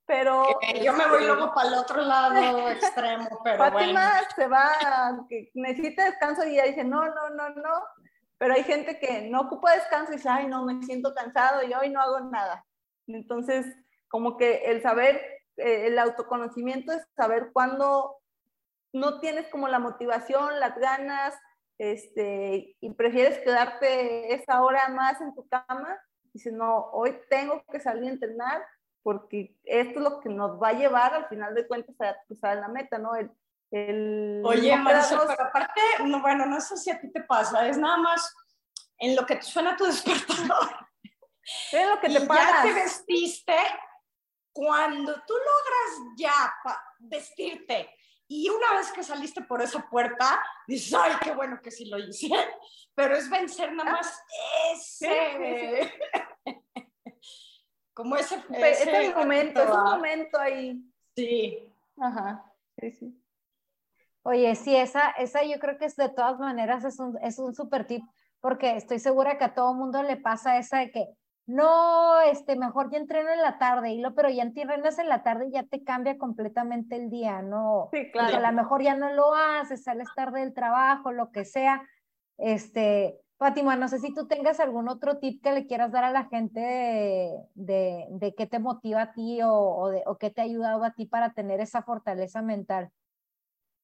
pero 0.10 0.44
yo 0.84 0.92
me 0.94 1.08
voy 1.08 1.24
luego 1.24 1.54
para 1.54 1.68
el 1.68 1.76
otro 1.76 2.02
lado 2.02 2.68
extremo, 2.72 3.30
pero 3.44 3.60
Fátima 3.60 4.14
se 4.36 4.48
va, 4.48 4.72
necesita 5.54 6.06
descanso 6.06 6.48
y 6.48 6.56
ella 6.56 6.64
dice, 6.64 6.84
no, 6.84 7.06
no, 7.06 7.30
no, 7.30 7.50
no, 7.52 7.84
pero 8.40 8.56
hay 8.56 8.64
gente 8.64 8.98
que 8.98 9.30
no 9.30 9.42
ocupa 9.42 9.76
descanso 9.76 10.12
y 10.12 10.16
dice, 10.16 10.28
ay, 10.28 10.48
no, 10.48 10.66
me 10.66 10.82
siento 10.82 11.14
cansado 11.14 11.62
y 11.62 11.76
hoy 11.76 11.92
no 11.92 12.02
hago 12.02 12.22
nada. 12.22 12.66
Entonces, 13.06 13.68
como 14.08 14.36
que 14.36 14.64
el 14.66 14.82
saber, 14.82 15.22
eh, 15.58 15.86
el 15.86 16.00
autoconocimiento 16.00 16.92
es 16.92 17.06
saber 17.16 17.52
cuándo 17.54 18.18
no 18.92 19.20
tienes 19.20 19.48
como 19.50 19.68
la 19.68 19.78
motivación, 19.78 20.60
las 20.60 20.76
ganas, 20.80 21.36
este, 21.78 22.76
y 22.82 22.94
prefieres 22.96 23.38
quedarte 23.44 24.34
esa 24.34 24.64
hora 24.64 24.90
más 24.90 25.22
en 25.22 25.36
tu 25.36 25.48
cama, 25.48 26.00
dices, 26.34 26.52
no, 26.52 26.90
hoy 26.94 27.16
tengo 27.30 27.64
que 27.72 27.80
salir 27.80 28.10
a 28.10 28.14
entrenar 28.14 28.64
porque 29.04 29.56
esto 29.64 30.00
es 30.00 30.04
lo 30.04 30.20
que 30.20 30.30
nos 30.30 30.62
va 30.62 30.70
a 30.70 30.74
llevar 30.74 31.14
al 31.14 31.28
final 31.28 31.56
de 31.56 31.68
cuentas 31.68 31.96
a 32.02 32.16
cruzar 32.26 32.58
la 32.58 32.68
meta, 32.68 32.98
¿no? 32.98 33.16
El, 33.16 33.32
el 33.72 34.42
Oye, 34.46 34.76
Marisol, 34.76 35.28
pero 35.28 35.44
aparte, 35.44 35.82
no, 36.06 36.22
bueno, 36.22 36.46
no 36.46 36.60
sé 36.60 36.78
si 36.78 36.92
a 36.92 37.00
ti 37.00 37.12
te 37.12 37.22
pasa, 37.22 37.68
es 37.68 37.78
nada 37.78 37.98
más 37.98 38.36
en 38.98 39.16
lo 39.16 39.26
que 39.26 39.36
te 39.36 39.44
suena 39.44 39.76
tu 39.76 39.86
despertador. 39.86 40.70
Es 41.72 41.88
lo 41.88 42.00
que 42.00 42.08
te 42.08 42.24
y 42.24 42.28
paras. 42.28 42.52
Ya 42.52 42.62
te 42.64 42.74
vestiste, 42.74 43.56
cuando 44.52 45.14
tú 45.26 45.34
logras 45.34 46.16
ya 46.18 46.54
vestirte 47.00 47.90
y 48.28 48.50
una 48.50 48.74
vez 48.78 48.92
que 48.92 49.04
saliste 49.04 49.42
por 49.42 49.62
esa 49.62 49.88
puerta, 49.90 50.44
dices, 50.68 50.94
ay, 50.94 51.14
qué 51.24 51.32
bueno 51.32 51.60
que 51.62 51.72
sí 51.72 51.86
lo 51.86 51.98
hice, 51.98 52.28
pero 52.96 53.16
es 53.16 53.30
vencer 53.30 53.72
nada 53.74 53.92
más 53.94 54.24
ese... 54.74 55.92
Como 58.00 58.16
ese... 58.16 58.36
ese, 58.50 59.08
ese 59.08 59.14
momento, 59.14 59.62
es 59.62 59.70
un 59.70 59.84
momento 59.84 60.40
ahí. 60.40 60.82
Sí. 61.18 61.70
Ajá, 61.98 62.50
sí, 62.78 62.92
sí. 62.92 63.24
Oye, 64.24 64.56
sí, 64.56 64.74
esa, 64.74 65.10
esa 65.18 65.44
yo 65.44 65.60
creo 65.60 65.78
que 65.78 65.84
es 65.84 65.98
de 65.98 66.08
todas 66.08 66.40
maneras 66.40 66.86
es 66.86 66.98
un, 66.98 67.18
es 67.22 67.40
un 67.40 67.54
super 67.54 67.86
tip, 67.86 68.02
porque 68.40 68.78
estoy 68.78 69.00
segura 69.00 69.38
que 69.38 69.44
a 69.44 69.54
todo 69.54 69.74
mundo 69.74 70.02
le 70.02 70.16
pasa 70.16 70.58
esa 70.58 70.78
de 70.78 70.92
que, 70.92 71.10
no, 71.46 72.22
este, 72.22 72.56
mejor 72.56 72.90
ya 72.90 73.00
entreno 73.00 73.32
en 73.32 73.42
la 73.42 73.58
tarde, 73.58 73.92
y 73.92 74.00
lo, 74.00 74.16
pero 74.16 74.30
ya 74.30 74.44
entrenas 74.44 74.98
en 74.98 75.10
la 75.10 75.22
tarde 75.22 75.48
y 75.48 75.52
ya 75.52 75.64
te 75.64 75.84
cambia 75.84 76.18
completamente 76.18 76.96
el 76.96 77.10
día, 77.10 77.42
¿no? 77.42 77.90
Sí, 77.92 78.10
claro. 78.12 78.38
a 78.38 78.40
lo 78.40 78.52
mejor 78.54 78.82
ya 78.82 78.96
no 78.96 79.12
lo 79.12 79.34
haces, 79.34 79.84
sales 79.84 80.08
tarde 80.16 80.40
del 80.40 80.54
trabajo, 80.54 81.12
lo 81.12 81.32
que 81.32 81.44
sea. 81.44 81.86
Este, 82.38 83.20
Fátima, 83.40 83.78
no 83.78 83.88
sé 83.88 84.00
si 84.00 84.14
tú 84.14 84.28
tengas 84.28 84.60
algún 84.60 84.90
otro 84.90 85.18
tip 85.18 85.42
que 85.42 85.54
le 85.54 85.66
quieras 85.66 85.94
dar 85.94 86.04
a 86.04 86.12
la 86.12 86.26
gente 86.26 86.60
de, 86.60 87.38
de, 87.56 88.06
de 88.10 88.36
qué 88.36 88.46
te 88.48 88.60
motiva 88.60 89.04
a 89.04 89.14
ti 89.14 89.42
o, 89.42 89.54
o, 89.54 89.90
de, 89.90 90.04
o 90.06 90.18
qué 90.18 90.30
te 90.30 90.42
ha 90.42 90.44
ayudado 90.44 90.84
a 90.84 90.94
ti 90.94 91.06
para 91.06 91.34
tener 91.34 91.62
esa 91.62 91.82
fortaleza 91.82 92.42
mental. 92.42 92.92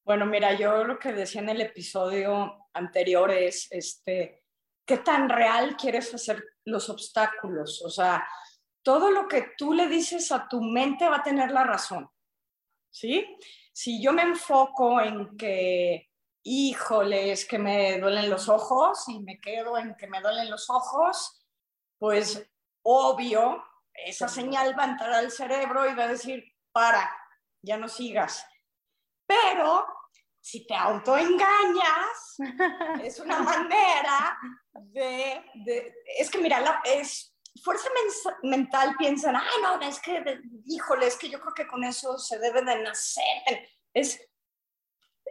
Bueno, 0.04 0.26
mira, 0.26 0.52
yo 0.52 0.84
lo 0.84 0.98
que 0.98 1.14
decía 1.14 1.40
en 1.40 1.48
el 1.48 1.62
episodio 1.62 2.68
anterior 2.74 3.30
es, 3.30 3.66
este, 3.72 4.44
¿qué 4.84 4.98
tan 4.98 5.30
real 5.30 5.74
quieres 5.74 6.12
hacer 6.12 6.44
los 6.66 6.90
obstáculos? 6.90 7.82
O 7.82 7.88
sea, 7.88 8.28
todo 8.82 9.10
lo 9.10 9.26
que 9.26 9.52
tú 9.56 9.72
le 9.72 9.88
dices 9.88 10.30
a 10.32 10.46
tu 10.48 10.60
mente 10.60 11.08
va 11.08 11.16
a 11.16 11.22
tener 11.22 11.50
la 11.50 11.64
razón, 11.64 12.06
¿sí? 12.90 13.38
Si 13.72 14.02
yo 14.02 14.12
me 14.12 14.22
enfoco 14.22 15.00
en 15.00 15.34
que, 15.38 16.10
híjole, 16.48 17.32
es 17.32 17.44
que 17.44 17.58
me 17.58 17.98
duelen 17.98 18.30
los 18.30 18.48
ojos 18.48 19.08
y 19.08 19.18
me 19.18 19.40
quedo 19.40 19.76
en 19.76 19.96
que 19.96 20.06
me 20.06 20.20
duelen 20.20 20.48
los 20.48 20.70
ojos, 20.70 21.44
pues 21.98 22.48
obvio, 22.82 23.64
esa 23.92 24.28
señal 24.28 24.78
va 24.78 24.84
a 24.84 24.90
entrar 24.90 25.12
al 25.12 25.32
cerebro 25.32 25.90
y 25.90 25.94
va 25.94 26.04
a 26.04 26.08
decir, 26.08 26.44
para, 26.70 27.10
ya 27.62 27.76
no 27.76 27.88
sigas. 27.88 28.46
Pero 29.26 29.86
si 30.40 30.64
te 30.64 30.76
autoengañas, 30.76 32.36
es 33.02 33.18
una 33.18 33.40
manera 33.40 34.38
de, 34.72 35.44
de, 35.64 35.94
es 36.16 36.30
que 36.30 36.38
mira, 36.38 36.60
la, 36.60 36.80
es 36.84 37.36
fuerza 37.60 37.88
men 37.92 38.52
mental, 38.52 38.94
piensan, 38.96 39.34
ay 39.34 39.62
no, 39.62 39.80
es 39.80 39.98
que, 40.00 40.20
de, 40.20 40.40
híjole, 40.66 41.08
es 41.08 41.16
que 41.16 41.28
yo 41.28 41.40
creo 41.40 41.54
que 41.54 41.66
con 41.66 41.82
eso 41.82 42.16
se 42.18 42.38
debe 42.38 42.62
de 42.62 42.82
nacer. 42.82 43.68
Es, 43.92 44.20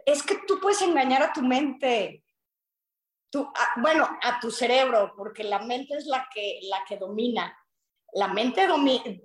es 0.06 0.22
que 0.22 0.36
tú 0.46 0.60
puedes 0.60 0.80
engañar 0.82 1.22
a 1.22 1.32
tu 1.32 1.42
mente, 1.42 2.24
tú, 3.28 3.42
a, 3.42 3.80
bueno, 3.80 4.08
a 4.22 4.38
tu 4.38 4.50
cerebro, 4.52 5.12
porque 5.16 5.42
la 5.42 5.58
mente 5.58 5.96
es 5.96 6.06
la 6.06 6.28
que, 6.32 6.60
la 6.62 6.84
que 6.88 6.96
domina. 6.96 7.58
La 8.12 8.28
mente 8.28 8.66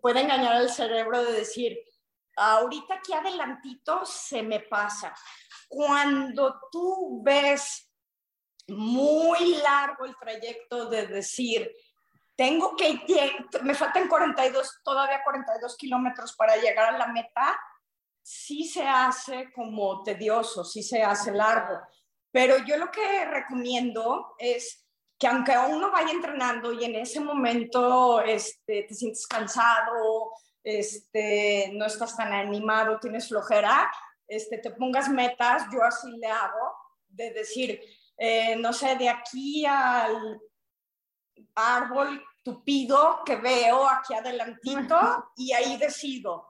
puede 0.01 0.21
engañar 0.21 0.53
al 0.53 0.71
cerebro 0.71 1.23
de 1.23 1.33
decir, 1.33 1.79
ahorita 2.35 2.95
aquí 2.95 3.13
adelantito 3.13 4.03
se 4.05 4.41
me 4.41 4.61
pasa. 4.61 5.13
Cuando 5.69 6.59
tú 6.71 7.21
ves 7.23 7.87
muy 8.67 9.55
largo 9.57 10.05
el 10.05 10.17
trayecto 10.17 10.89
de 10.89 11.05
decir, 11.05 11.71
tengo 12.35 12.75
que, 12.75 12.99
me 13.61 13.75
faltan 13.75 14.07
42, 14.07 14.81
todavía 14.83 15.23
42 15.23 15.77
kilómetros 15.77 16.35
para 16.35 16.55
llegar 16.55 16.95
a 16.95 16.97
la 16.97 17.07
meta, 17.07 17.59
sí 18.21 18.67
se 18.67 18.83
hace 18.87 19.51
como 19.53 20.03
tedioso, 20.03 20.63
sí 20.63 20.83
se 20.83 21.01
hace 21.01 21.31
largo. 21.31 21.79
Pero 22.31 22.57
yo 22.65 22.77
lo 22.77 22.89
que 22.91 23.25
recomiendo 23.25 24.35
es 24.37 24.85
que 25.17 25.27
aunque 25.27 25.53
uno 25.69 25.91
vaya 25.91 26.11
entrenando 26.11 26.73
y 26.73 26.83
en 26.85 26.95
ese 26.95 27.19
momento 27.19 28.21
este, 28.21 28.83
te 28.83 28.93
sientes 28.93 29.27
cansado, 29.27 30.31
este, 30.63 31.71
no 31.73 31.85
estás 31.85 32.15
tan 32.15 32.33
animado, 32.33 32.99
tienes 32.99 33.27
flojera, 33.27 33.91
este, 34.27 34.57
te 34.57 34.71
pongas 34.71 35.09
metas, 35.09 35.63
yo 35.71 35.83
así 35.83 36.09
le 36.17 36.27
hago, 36.27 36.73
de 37.07 37.31
decir, 37.33 37.79
eh, 38.17 38.55
no 38.55 38.71
sé, 38.71 38.95
de 38.95 39.09
aquí 39.09 39.65
al 39.65 40.39
árbol 41.55 42.23
tupido 42.43 43.21
que 43.25 43.35
veo 43.35 43.87
aquí 43.87 44.13
adelantito 44.13 45.31
y 45.35 45.51
ahí 45.51 45.77
decido. 45.77 46.47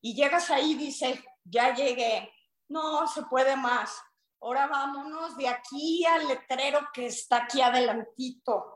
Y 0.00 0.14
llegas 0.14 0.50
ahí 0.50 0.72
y 0.72 0.76
dices, 0.76 1.20
ya 1.44 1.74
llegué, 1.74 2.32
no 2.68 3.06
se 3.06 3.22
puede 3.22 3.56
más, 3.56 4.00
ahora 4.40 4.66
vámonos 4.66 5.36
de 5.36 5.48
aquí 5.48 6.04
al 6.04 6.28
letrero 6.28 6.80
que 6.92 7.06
está 7.06 7.44
aquí 7.44 7.60
adelantito. 7.60 8.74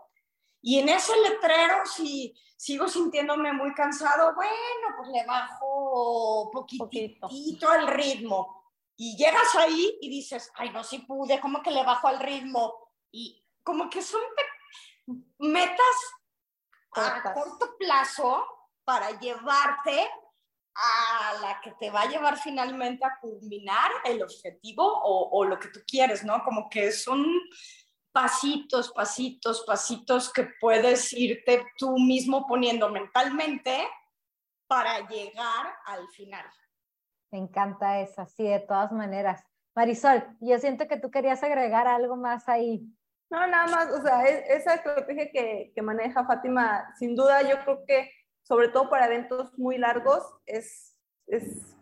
Y 0.61 0.79
en 0.79 0.89
ese 0.89 1.13
letrero, 1.21 1.85
si 1.87 2.35
sigo 2.57 2.87
sintiéndome 2.87 3.53
muy 3.53 3.75
cansado, 3.75 4.35
bueno, 4.35 4.97
pues 4.97 5.09
le 5.09 5.27
bajo 5.27 6.51
poquitito 6.53 7.29
Poquito. 7.29 7.73
el 7.75 7.89
ritmo. 7.89 8.63
Y 8.97 9.17
llegas 9.17 9.55
ahí 9.57 9.99
y 10.01 10.09
dices, 10.09 10.53
ay, 10.55 10.71
no, 10.71 10.85
si 10.85 11.01
pude, 11.01 11.41
¿cómo 11.41 11.63
que 11.63 11.73
le 11.73 11.83
bajo 11.83 12.07
al 12.07 12.21
ritmo? 12.21 12.91
Y 13.11 13.45
como 13.65 13.91
que 13.91 14.03
son 14.03 14.21
metas 15.39 15.97
Cortas. 16.89 17.27
a 17.27 17.35
corto 17.35 17.77
plazo 17.77 18.47
para 18.85 19.19
llevarte 19.19 20.09
a 20.75 21.41
la 21.41 21.61
que 21.61 21.73
te 21.73 21.91
va 21.91 22.03
a 22.03 22.09
llevar 22.09 22.39
finalmente 22.39 23.05
a 23.05 23.19
culminar 23.21 23.91
el 24.05 24.23
objetivo 24.23 24.85
o, 24.85 25.29
o 25.33 25.45
lo 25.45 25.59
que 25.59 25.69
tú 25.69 25.81
quieres, 25.87 26.25
¿no? 26.25 26.43
Como 26.45 26.69
que 26.69 26.93
son 26.93 27.27
pasitos, 28.13 28.93
pasitos, 28.93 29.65
pasitos 29.67 30.33
que 30.33 30.49
puedes 30.61 31.13
irte 31.13 31.67
tú 31.79 31.99
mismo 31.99 32.47
poniendo 32.47 32.89
mentalmente 32.91 33.89
para 34.67 35.07
llegar 35.09 35.75
al 35.87 36.09
final. 36.09 36.45
Me 37.31 37.39
encanta 37.39 38.01
eso, 38.01 38.27
sí, 38.27 38.45
de 38.45 38.61
todas 38.61 38.93
maneras. 38.93 39.43
Marisol, 39.75 40.23
yo 40.41 40.59
siento 40.59 40.87
que 40.87 40.99
tú 40.99 41.11
querías 41.11 41.43
agregar 41.43 41.89
algo 41.89 42.17
más 42.17 42.49
ahí. 42.49 42.87
No, 43.31 43.47
nada 43.47 43.67
más, 43.67 43.91
o 43.91 44.03
sea, 44.03 44.23
esa 44.27 44.75
estrategia 44.75 45.31
que, 45.31 45.73
que 45.75 45.83
maneja 45.83 46.27
Fátima, 46.27 46.95
sin 46.99 47.17
duda 47.17 47.41
yo 47.43 47.59
creo 47.65 47.85
que 47.87 48.11
sobre 48.53 48.69
todo 48.69 48.91
para 48.91 49.07
eventos 49.07 49.57
muy 49.57 49.79
largos 49.79 50.23
es, 50.45 51.01
es 51.27 51.75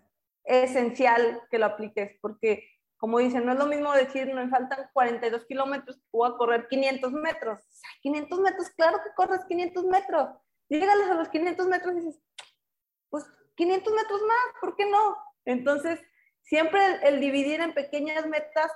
esencial 0.44 1.42
que 1.50 1.59
lo 1.59 1.66
apliques, 1.66 2.16
porque 2.22 2.64
como 2.96 3.18
dicen, 3.18 3.44
no 3.44 3.54
es 3.54 3.59
lo 3.59 3.66
mismo 3.66 3.92
decir, 3.92 4.33
me 4.33 4.48
faltan 4.48 4.88
42 4.92 5.46
kilómetros, 5.46 6.00
voy 6.12 6.30
a 6.30 6.37
correr 6.37 6.68
500 6.68 7.12
metros. 7.12 7.59
O 7.59 7.72
sea, 7.72 7.90
500 8.02 8.38
metros, 8.38 8.70
claro 8.76 8.98
que 9.02 9.12
corres 9.16 9.44
500 9.48 9.85
metros. 9.87 10.28
Llegales 10.68 11.11
a 11.11 11.14
los 11.14 11.28
500 11.30 11.66
metros 11.66 11.92
y 11.96 12.00
dices, 12.02 12.22
pues 13.09 13.24
500 13.56 13.92
metros 13.92 14.22
más, 14.22 14.61
¿por 14.61 14.76
qué 14.76 14.88
no? 14.88 15.16
Entonces, 15.46 16.00
siempre 16.42 16.87
el, 16.87 17.02
el 17.02 17.20
dividir 17.20 17.62
en 17.62 17.74
pequeñas 17.74 18.28
metas 18.28 18.70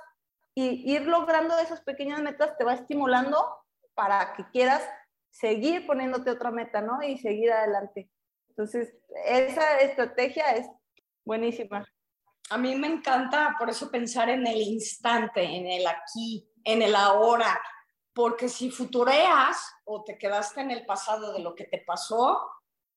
y 0.53 0.93
ir 0.93 1.03
logrando 1.03 1.57
esas 1.59 1.79
pequeñas 1.79 2.21
metas 2.21 2.57
te 2.57 2.65
va 2.65 2.73
estimulando 2.73 3.37
para 3.93 4.33
que 4.33 4.43
quieras 4.51 4.83
seguir 5.35 5.85
poniéndote 5.85 6.31
otra 6.31 6.49
meta, 6.49 6.81
¿no? 6.81 7.03
Y 7.03 7.17
seguir 7.17 7.51
adelante. 7.51 8.09
Entonces, 8.49 8.95
esa 9.25 9.79
estrategia 9.79 10.51
es 10.51 10.67
buenísima. 11.25 11.85
A 12.49 12.57
mí 12.57 12.75
me 12.75 12.87
encanta 12.87 13.55
por 13.59 13.69
eso 13.69 13.91
pensar 13.91 14.29
en 14.29 14.47
el 14.47 14.61
instante, 14.61 15.43
en 15.43 15.67
el 15.67 15.85
aquí, 15.87 16.47
en 16.63 16.81
el 16.81 16.95
ahora, 16.95 17.59
porque 18.13 18.47
si 18.47 18.71
futureas 18.71 19.57
o 19.83 20.03
te 20.05 20.17
quedaste 20.17 20.61
en 20.61 20.71
el 20.71 20.85
pasado 20.85 21.33
de 21.33 21.39
lo 21.39 21.53
que 21.53 21.65
te 21.65 21.79
pasó, 21.85 22.49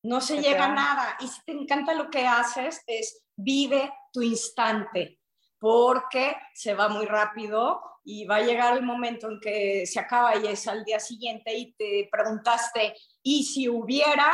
no 0.03 0.21
se 0.21 0.41
llega 0.41 0.65
a 0.65 0.73
nada. 0.73 1.17
Y 1.19 1.27
si 1.27 1.43
te 1.43 1.51
encanta 1.51 1.93
lo 1.93 2.09
que 2.09 2.25
haces, 2.25 2.81
es 2.87 3.25
vive 3.35 3.91
tu 4.13 4.21
instante, 4.21 5.18
porque 5.59 6.35
se 6.53 6.73
va 6.73 6.87
muy 6.89 7.05
rápido 7.05 7.81
y 8.03 8.25
va 8.25 8.37
a 8.37 8.43
llegar 8.43 8.77
el 8.77 8.83
momento 8.83 9.27
en 9.29 9.39
que 9.39 9.85
se 9.85 9.99
acaba 9.99 10.35
y 10.37 10.47
es 10.47 10.67
al 10.67 10.83
día 10.83 10.99
siguiente 10.99 11.53
y 11.53 11.73
te 11.73 12.09
preguntaste, 12.11 12.95
¿y 13.21 13.43
si 13.43 13.67
hubiera? 13.67 14.33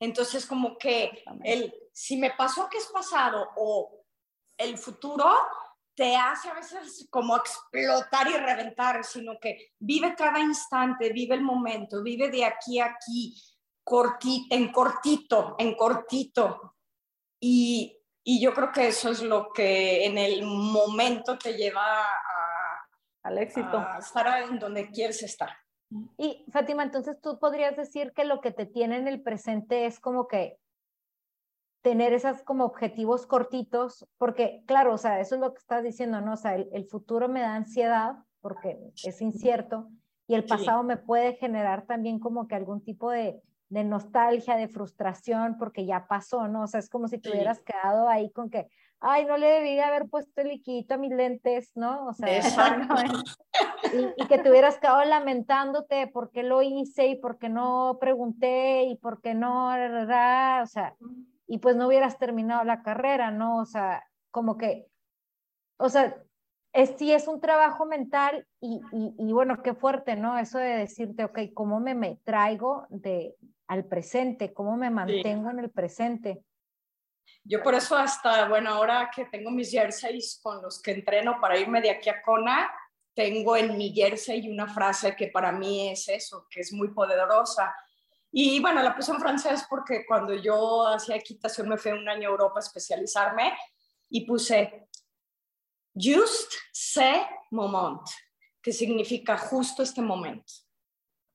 Entonces 0.00 0.46
como 0.46 0.78
que 0.78 1.24
el 1.44 1.74
si 1.92 2.16
me 2.16 2.30
pasó 2.30 2.68
que 2.68 2.78
es 2.78 2.86
pasado 2.86 3.50
o 3.56 4.04
el 4.56 4.78
futuro, 4.78 5.30
te 5.94 6.16
hace 6.16 6.48
a 6.48 6.54
veces 6.54 7.06
como 7.10 7.36
explotar 7.36 8.28
y 8.28 8.36
reventar, 8.36 9.04
sino 9.04 9.38
que 9.38 9.72
vive 9.78 10.14
cada 10.14 10.40
instante, 10.40 11.12
vive 11.12 11.34
el 11.34 11.42
momento, 11.42 12.02
vive 12.02 12.30
de 12.30 12.44
aquí 12.44 12.80
a 12.80 12.86
aquí, 12.86 13.36
cortito, 13.84 14.54
en 14.54 14.72
cortito, 14.72 15.56
en 15.58 15.74
cortito. 15.74 16.76
Y, 17.38 17.98
y 18.24 18.40
yo 18.40 18.54
creo 18.54 18.70
que 18.72 18.88
eso 18.88 19.10
es 19.10 19.22
lo 19.22 19.52
que 19.52 20.06
en 20.06 20.18
el 20.18 20.44
momento 20.44 21.38
te 21.38 21.54
lleva 21.54 22.02
a, 22.02 22.88
al 23.24 23.38
éxito, 23.38 23.78
a 23.78 23.98
estar 23.98 24.42
en 24.42 24.58
donde 24.58 24.90
quieres 24.90 25.22
estar. 25.22 25.50
Y 26.16 26.44
Fátima, 26.50 26.82
entonces 26.82 27.20
tú 27.20 27.38
podrías 27.38 27.76
decir 27.76 28.12
que 28.12 28.24
lo 28.24 28.40
que 28.40 28.50
te 28.50 28.66
tiene 28.66 28.96
en 28.96 29.08
el 29.08 29.22
presente 29.22 29.86
es 29.86 30.00
como 30.00 30.26
que 30.26 30.58
tener 31.82 32.12
esas 32.12 32.42
como 32.42 32.64
objetivos 32.64 33.26
cortitos, 33.26 34.06
porque 34.16 34.62
claro, 34.66 34.94
o 34.94 34.98
sea, 34.98 35.20
eso 35.20 35.34
es 35.34 35.40
lo 35.40 35.52
que 35.52 35.58
estás 35.58 35.82
diciendo, 35.82 36.20
¿no? 36.20 36.34
O 36.34 36.36
sea, 36.36 36.54
el, 36.54 36.86
futuro 36.88 37.28
me 37.28 37.40
da 37.40 37.56
ansiedad 37.56 38.14
porque 38.40 38.78
es 39.04 39.20
incierto 39.20 39.88
y 40.28 40.34
el 40.34 40.44
pasado 40.44 40.84
me 40.84 40.96
puede 40.96 41.34
generar 41.34 41.84
también 41.86 42.20
como 42.20 42.46
que 42.46 42.54
algún 42.54 42.82
tipo 42.82 43.10
de, 43.10 43.42
de, 43.72 43.84
nostalgia, 43.84 44.56
de 44.56 44.68
frustración 44.68 45.56
porque 45.58 45.86
ya 45.86 46.06
pasó, 46.06 46.48
¿no? 46.48 46.62
O 46.62 46.66
sea, 46.66 46.80
es 46.80 46.88
como 46.88 47.08
si 47.08 47.18
te 47.18 47.30
hubieras 47.30 47.60
quedado 47.62 48.08
ahí 48.08 48.30
con 48.30 48.50
que, 48.50 48.68
ay, 49.00 49.24
no 49.24 49.36
le 49.36 49.46
debía 49.46 49.88
haber 49.88 50.08
puesto 50.08 50.42
el 50.42 50.48
liquidito 50.48 50.94
a 50.94 50.98
mis 50.98 51.12
lentes, 51.12 51.72
¿no? 51.74 52.06
O 52.06 52.12
sea, 52.12 52.28
y, 53.92 54.22
y, 54.22 54.26
que 54.26 54.38
te 54.38 54.50
hubieras 54.50 54.78
quedado 54.78 55.04
lamentándote 55.04 56.06
por 56.06 56.30
qué 56.30 56.42
lo 56.42 56.62
hice 56.62 57.08
y 57.08 57.16
por 57.16 57.38
qué 57.38 57.48
no 57.48 57.98
pregunté 58.00 58.84
y 58.84 58.96
por 58.96 59.20
qué 59.20 59.34
no, 59.34 59.68
o 59.68 60.66
sea, 60.66 60.94
y 61.46 61.58
pues 61.58 61.76
no 61.76 61.88
hubieras 61.88 62.18
terminado 62.18 62.64
la 62.64 62.82
carrera, 62.82 63.30
¿no? 63.30 63.58
O 63.58 63.66
sea, 63.66 64.04
como 64.30 64.56
que, 64.56 64.86
o 65.78 65.88
sea, 65.88 66.16
es, 66.72 66.94
sí 66.96 67.12
es 67.12 67.28
un 67.28 67.40
trabajo 67.40 67.84
mental 67.86 68.46
y, 68.60 68.80
y, 68.92 69.32
bueno, 69.32 69.62
qué 69.62 69.74
fuerte, 69.74 70.16
¿no? 70.16 70.38
Eso 70.38 70.58
de 70.58 70.76
decirte, 70.76 71.24
ok, 71.24 71.38
¿cómo 71.54 71.80
me, 71.80 71.94
me 71.94 72.16
traigo 72.24 72.86
de, 72.88 73.36
al 73.72 73.86
presente? 73.86 74.52
¿Cómo 74.52 74.76
me 74.76 74.90
mantengo 74.90 75.50
en 75.50 75.58
el 75.58 75.70
presente? 75.70 76.44
Yo 77.42 77.62
por 77.62 77.74
eso 77.74 77.96
hasta, 77.96 78.46
bueno, 78.48 78.70
ahora 78.70 79.10
que 79.14 79.24
tengo 79.24 79.50
mis 79.50 79.70
jerseys 79.70 80.38
con 80.42 80.60
los 80.60 80.80
que 80.82 80.92
entreno 80.92 81.40
para 81.40 81.58
irme 81.58 81.80
de 81.80 81.90
aquí 81.90 82.10
a 82.10 82.20
Kona, 82.20 82.70
tengo 83.14 83.56
en 83.56 83.78
mi 83.78 83.92
jersey 83.94 84.46
una 84.50 84.68
frase 84.68 85.16
que 85.16 85.28
para 85.28 85.52
mí 85.52 85.88
es 85.88 86.06
eso, 86.08 86.46
que 86.50 86.60
es 86.60 86.72
muy 86.72 86.88
poderosa 86.88 87.74
y 88.30 88.60
bueno, 88.60 88.82
la 88.82 88.94
puse 88.94 89.12
en 89.12 89.20
francés 89.20 89.64
porque 89.68 90.04
cuando 90.06 90.34
yo 90.34 90.86
hacía 90.86 91.16
equitación 91.16 91.68
me 91.68 91.78
fui 91.78 91.92
un 91.92 92.08
año 92.08 92.28
a 92.28 92.32
Europa 92.32 92.58
a 92.58 92.60
especializarme 92.60 93.56
y 94.10 94.26
puse 94.26 94.88
Just 95.94 96.52
ce 96.72 97.26
moment, 97.50 98.06
que 98.62 98.72
significa 98.72 99.36
justo 99.36 99.82
este 99.82 100.00
momento. 100.00 100.52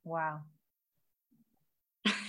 Wow. 0.04 0.57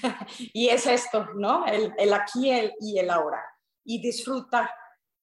y 0.52 0.68
es 0.68 0.86
esto, 0.86 1.26
¿no? 1.34 1.66
El, 1.66 1.92
el 1.98 2.12
aquí 2.12 2.50
el, 2.50 2.72
y 2.80 2.98
el 2.98 3.10
ahora. 3.10 3.42
Y 3.84 4.00
disfruta 4.00 4.70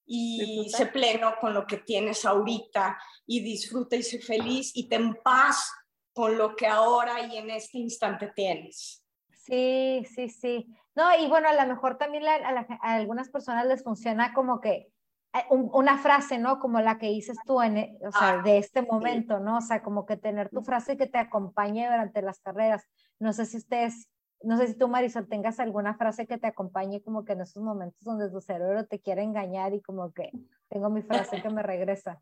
y 0.05 0.69
sé 0.69 0.85
pleno 0.87 1.33
con 1.39 1.53
lo 1.53 1.65
que 1.65 1.77
tienes 1.77 2.25
ahorita 2.25 2.97
y 3.25 3.41
disfruta 3.41 3.95
y 3.95 4.03
sé 4.03 4.19
feliz 4.19 4.71
y 4.75 4.87
ten 4.87 5.15
paz 5.23 5.71
con 6.13 6.37
lo 6.37 6.55
que 6.55 6.67
ahora 6.67 7.25
y 7.25 7.37
en 7.37 7.49
este 7.49 7.79
instante 7.79 8.31
tienes. 8.35 9.03
Sí, 9.31 10.03
sí, 10.13 10.29
sí. 10.29 10.67
No, 10.95 11.09
y 11.19 11.27
bueno, 11.27 11.49
a 11.49 11.53
lo 11.53 11.67
mejor 11.67 11.97
también 11.97 12.23
a, 12.25 12.65
algunas 12.81 13.29
personas 13.29 13.65
les 13.67 13.83
funciona 13.83 14.33
como 14.33 14.61
que 14.61 14.87
eh, 15.33 15.45
una 15.49 15.97
frase, 15.97 16.37
¿no? 16.37 16.59
Como 16.59 16.79
la 16.79 16.97
que 16.97 17.09
dices 17.09 17.37
tú, 17.45 17.61
en, 17.61 17.77
e, 17.77 17.97
o 18.07 18.11
sea, 18.11 18.39
ah, 18.39 18.41
de 18.41 18.57
este 18.57 18.81
momento, 18.81 19.39
¿no? 19.39 19.57
O 19.57 19.61
sea, 19.61 19.83
como 19.83 20.05
que 20.05 20.15
tener 20.17 20.49
tu 20.49 20.63
frase 20.63 20.97
que 20.97 21.07
te 21.07 21.17
acompañe 21.17 21.85
durante 21.85 22.21
las 22.21 22.39
carreras. 22.39 22.87
No 23.19 23.33
sé 23.33 23.45
si 23.45 23.57
ustedes, 23.57 24.07
no 24.45 24.58
sé 24.58 24.67
si 24.67 24.75
tú, 24.75 24.88
Marisol, 24.88 25.27
tengas 25.27 25.60
alguna 25.60 25.95
frase 25.95 26.27
que 26.27 26.38
te 26.38 26.47
acompañe 26.47 27.01
como 27.01 27.25
que 27.25 27.34
en 27.34 27.41
esos 27.41 27.62
momentos 27.63 28.03
donde 28.03 28.29
tu 28.29 28.41
cerebro 28.41 28.86
te 28.86 28.99
quiere 28.99 29.23
engañar 29.23 29.73
y 29.73 29.81
como 29.81 30.13
que 30.13 30.31
tengo 30.69 30.89
mi 30.89 31.01
frase 31.01 31.41
que 31.41 31.49
me 31.49 31.63
regresa. 31.63 32.21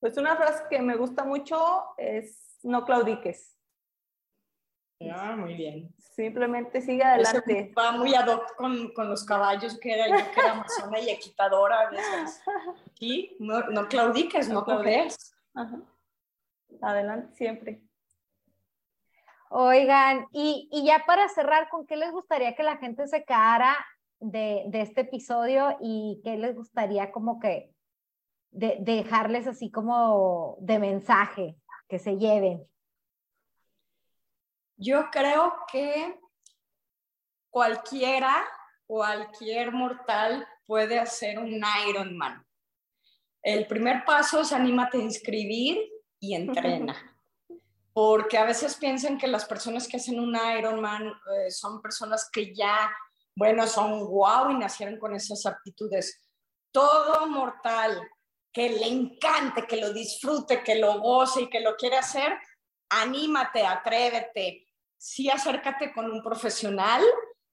Pues 0.00 0.16
una 0.16 0.36
frase 0.36 0.64
que 0.68 0.80
me 0.80 0.96
gusta 0.96 1.24
mucho 1.24 1.58
es 1.96 2.58
no 2.62 2.84
claudiques. 2.84 3.56
Ah, 5.10 5.34
muy 5.34 5.54
bien. 5.54 5.94
Simplemente 5.96 6.82
sigue 6.82 7.02
adelante. 7.02 7.72
va 7.76 7.92
muy 7.92 8.14
ad 8.14 8.28
hoc 8.28 8.54
con, 8.56 8.92
con, 8.92 9.08
los 9.08 9.24
caballos, 9.24 9.78
que 9.78 9.94
era 9.94 10.08
yo 10.08 10.30
que 10.32 10.40
era 10.40 10.52
amazona 10.52 11.00
y 11.00 11.08
equitadora 11.08 11.80
a 11.80 11.90
veces. 11.90 12.42
Sí, 12.94 13.34
no, 13.40 13.60
no 13.70 13.88
claudiques, 13.88 14.50
no, 14.50 14.62
no 14.66 15.86
Adelante 16.82 17.34
siempre. 17.34 17.82
Oigan, 19.52 20.28
y, 20.30 20.68
y, 20.70 20.84
ya 20.86 21.02
para 21.04 21.28
cerrar, 21.28 21.68
¿con 21.70 21.84
qué 21.84 21.96
les 21.96 22.12
gustaría 22.12 22.54
que 22.54 22.62
la 22.62 22.76
gente 22.76 23.08
se 23.08 23.24
quedara 23.24 23.76
de, 24.20 24.62
de 24.68 24.80
este 24.82 25.00
episodio 25.00 25.76
y 25.80 26.20
qué 26.22 26.36
les 26.36 26.54
gustaría 26.54 27.10
como 27.10 27.40
que 27.40 27.74
de, 28.52 28.76
dejarles 28.78 29.48
así 29.48 29.68
como 29.72 30.56
de 30.60 30.78
mensaje 30.78 31.56
que 31.88 31.98
se 31.98 32.16
lleven? 32.16 32.64
Yo 34.76 35.10
creo 35.10 35.52
que 35.72 36.16
cualquiera, 37.50 38.46
cualquier 38.86 39.72
mortal 39.72 40.46
puede 40.64 41.00
hacer 41.00 41.40
un 41.40 41.60
Ironman. 41.88 42.46
El 43.42 43.66
primer 43.66 44.04
paso 44.04 44.42
es 44.42 44.52
anímate 44.52 44.98
a 44.98 45.02
inscribir 45.02 45.90
y 46.20 46.34
entrena. 46.36 47.19
Porque 48.02 48.38
a 48.38 48.46
veces 48.46 48.76
piensan 48.76 49.18
que 49.18 49.26
las 49.26 49.44
personas 49.44 49.86
que 49.86 49.98
hacen 49.98 50.18
un 50.18 50.34
Ironman 50.34 51.06
eh, 51.06 51.50
son 51.50 51.82
personas 51.82 52.30
que 52.32 52.54
ya, 52.54 52.90
bueno, 53.36 53.66
son 53.66 54.06
guau 54.06 54.50
y 54.50 54.54
nacieron 54.54 54.98
con 54.98 55.14
esas 55.14 55.44
aptitudes. 55.44 56.18
Todo 56.72 57.26
mortal 57.26 58.00
que 58.50 58.70
le 58.70 58.86
encante, 58.86 59.66
que 59.66 59.76
lo 59.76 59.92
disfrute, 59.92 60.62
que 60.62 60.76
lo 60.76 60.98
goce 60.98 61.42
y 61.42 61.50
que 61.50 61.60
lo 61.60 61.76
quiere 61.76 61.98
hacer, 61.98 62.38
anímate, 62.88 63.66
atrévete, 63.66 64.66
sí 64.96 65.28
acércate 65.28 65.92
con 65.92 66.10
un 66.10 66.22
profesional 66.22 67.02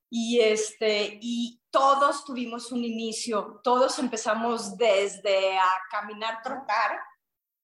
y, 0.10 0.40
este, 0.40 1.20
y 1.22 1.62
todos 1.70 2.24
tuvimos 2.24 2.72
un 2.72 2.86
inicio, 2.86 3.60
todos 3.66 4.00
empezamos 4.00 4.78
desde 4.78 5.58
a 5.58 5.70
caminar, 5.92 6.42
trotar 6.42 7.02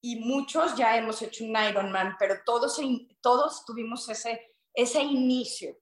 y 0.04 0.16
muchos 0.16 0.76
ya 0.76 0.98
hemos 0.98 1.22
hecho 1.22 1.44
un 1.44 1.56
Ironman, 1.56 2.16
pero 2.18 2.34
todos, 2.44 2.78
todos 3.22 3.64
tuvimos 3.64 4.06
ese, 4.10 4.54
ese 4.74 5.02
inicio. 5.02 5.78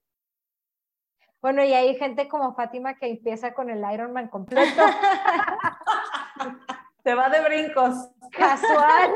Bueno, 1.41 1.65
y 1.65 1.75
hay 1.75 1.99
gente 1.99 2.29
como 2.29 2.55
Fátima 2.55 2.97
que 2.97 3.09
empieza 3.09 3.53
con 3.53 3.69
el 3.69 3.83
Ironman 3.93 4.29
completo. 4.29 4.81
Se 7.03 7.17
va 7.17 7.29
de 7.31 7.41
brincos. 7.41 7.97
Casual. 8.31 9.13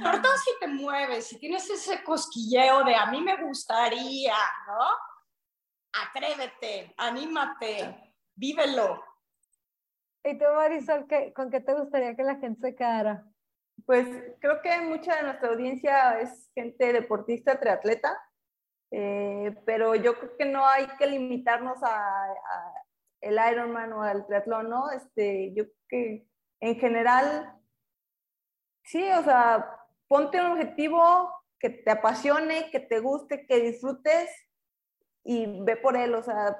sobre 0.00 0.18
todo 0.20 0.36
si 0.36 0.50
te 0.60 0.68
mueves, 0.68 1.26
si 1.26 1.40
tienes 1.40 1.68
ese 1.68 2.04
cosquilleo 2.04 2.84
de 2.84 2.94
a 2.94 3.06
mí 3.06 3.20
me 3.20 3.42
gustaría, 3.42 4.36
¿no? 4.68 6.04
Atrévete, 6.04 6.94
anímate, 6.98 8.14
vívelo. 8.36 9.02
¿Y 10.26 10.36
tú, 10.38 10.44
Marisol, 10.56 11.06
con 11.34 11.50
qué 11.50 11.60
te 11.60 11.72
gustaría 11.72 12.16
que 12.16 12.24
la 12.24 12.34
gente 12.34 12.60
se 12.60 12.74
quedara? 12.74 13.24
Pues 13.84 14.08
creo 14.40 14.60
que 14.60 14.80
mucha 14.80 15.14
de 15.16 15.22
nuestra 15.22 15.50
audiencia 15.50 16.18
es 16.18 16.50
gente 16.52 16.92
deportista, 16.92 17.60
triatleta, 17.60 18.18
eh, 18.90 19.54
pero 19.64 19.94
yo 19.94 20.18
creo 20.18 20.36
que 20.36 20.46
no 20.46 20.66
hay 20.66 20.88
que 20.98 21.06
limitarnos 21.06 21.80
a, 21.84 22.24
a, 22.24 22.72
el 23.20 23.38
Ironman 23.52 23.92
o 23.92 24.02
al 24.02 24.26
triatlón, 24.26 24.68
¿no? 24.68 24.90
Este, 24.90 25.54
yo 25.54 25.64
creo 25.64 25.76
que 25.88 26.28
en 26.58 26.74
general, 26.80 27.60
sí, 28.82 29.08
o 29.08 29.22
sea, 29.22 29.78
ponte 30.08 30.40
un 30.40 30.52
objetivo 30.52 31.32
que 31.60 31.70
te 31.70 31.90
apasione, 31.92 32.70
que 32.72 32.80
te 32.80 32.98
guste, 32.98 33.46
que 33.46 33.60
disfrutes 33.60 34.28
y 35.22 35.62
ve 35.62 35.76
por 35.76 35.96
él. 35.96 36.16
O 36.16 36.22
sea, 36.24 36.56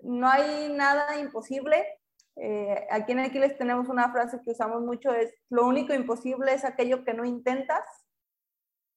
no 0.00 0.28
hay 0.28 0.70
nada 0.70 1.18
imposible. 1.18 1.99
Eh, 2.42 2.86
aquí 2.90 3.12
en 3.12 3.18
Aquiles 3.18 3.58
tenemos 3.58 3.88
una 3.90 4.10
frase 4.10 4.40
que 4.42 4.52
usamos 4.52 4.80
mucho, 4.80 5.12
es 5.12 5.34
lo 5.50 5.66
único 5.66 5.92
imposible 5.92 6.54
es 6.54 6.64
aquello 6.64 7.04
que 7.04 7.12
no 7.12 7.26
intentas. 7.26 7.84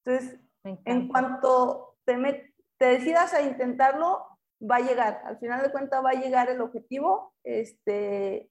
Entonces, 0.02 0.40
en 0.64 1.08
cuanto 1.08 1.98
te, 2.06 2.54
te 2.78 2.86
decidas 2.86 3.34
a 3.34 3.42
intentarlo, 3.42 4.26
va 4.62 4.76
a 4.76 4.80
llegar. 4.80 5.20
Al 5.26 5.38
final 5.38 5.62
de 5.62 5.70
cuentas 5.70 6.02
va 6.02 6.10
a 6.10 6.20
llegar 6.20 6.48
el 6.48 6.62
objetivo. 6.62 7.34
Este, 7.44 8.50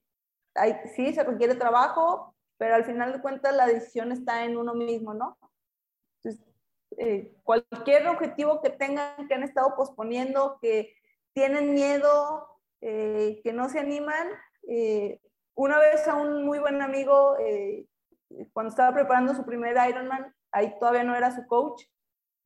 hay, 0.54 0.76
sí, 0.94 1.12
se 1.12 1.24
requiere 1.24 1.56
trabajo, 1.56 2.36
pero 2.56 2.76
al 2.76 2.84
final 2.84 3.12
de 3.12 3.20
cuentas 3.20 3.52
la 3.52 3.66
decisión 3.66 4.12
está 4.12 4.44
en 4.44 4.56
uno 4.56 4.74
mismo, 4.74 5.12
¿no? 5.12 5.36
Entonces, 6.22 6.46
eh, 6.98 7.34
cualquier 7.42 8.06
objetivo 8.06 8.62
que 8.62 8.70
tengan, 8.70 9.26
que 9.26 9.34
han 9.34 9.42
estado 9.42 9.74
posponiendo, 9.74 10.58
que 10.62 10.94
tienen 11.32 11.74
miedo, 11.74 12.60
eh, 12.80 13.40
que 13.42 13.52
no 13.52 13.68
se 13.68 13.80
animan, 13.80 14.28
eh, 14.68 15.20
una 15.54 15.78
vez 15.78 16.06
a 16.08 16.16
un 16.16 16.44
muy 16.44 16.58
buen 16.58 16.82
amigo, 16.82 17.36
eh, 17.38 17.86
cuando 18.52 18.70
estaba 18.70 18.94
preparando 18.94 19.34
su 19.34 19.44
primer 19.44 19.76
Ironman, 19.88 20.34
ahí 20.52 20.76
todavía 20.78 21.04
no 21.04 21.14
era 21.14 21.34
su 21.34 21.46
coach, 21.46 21.82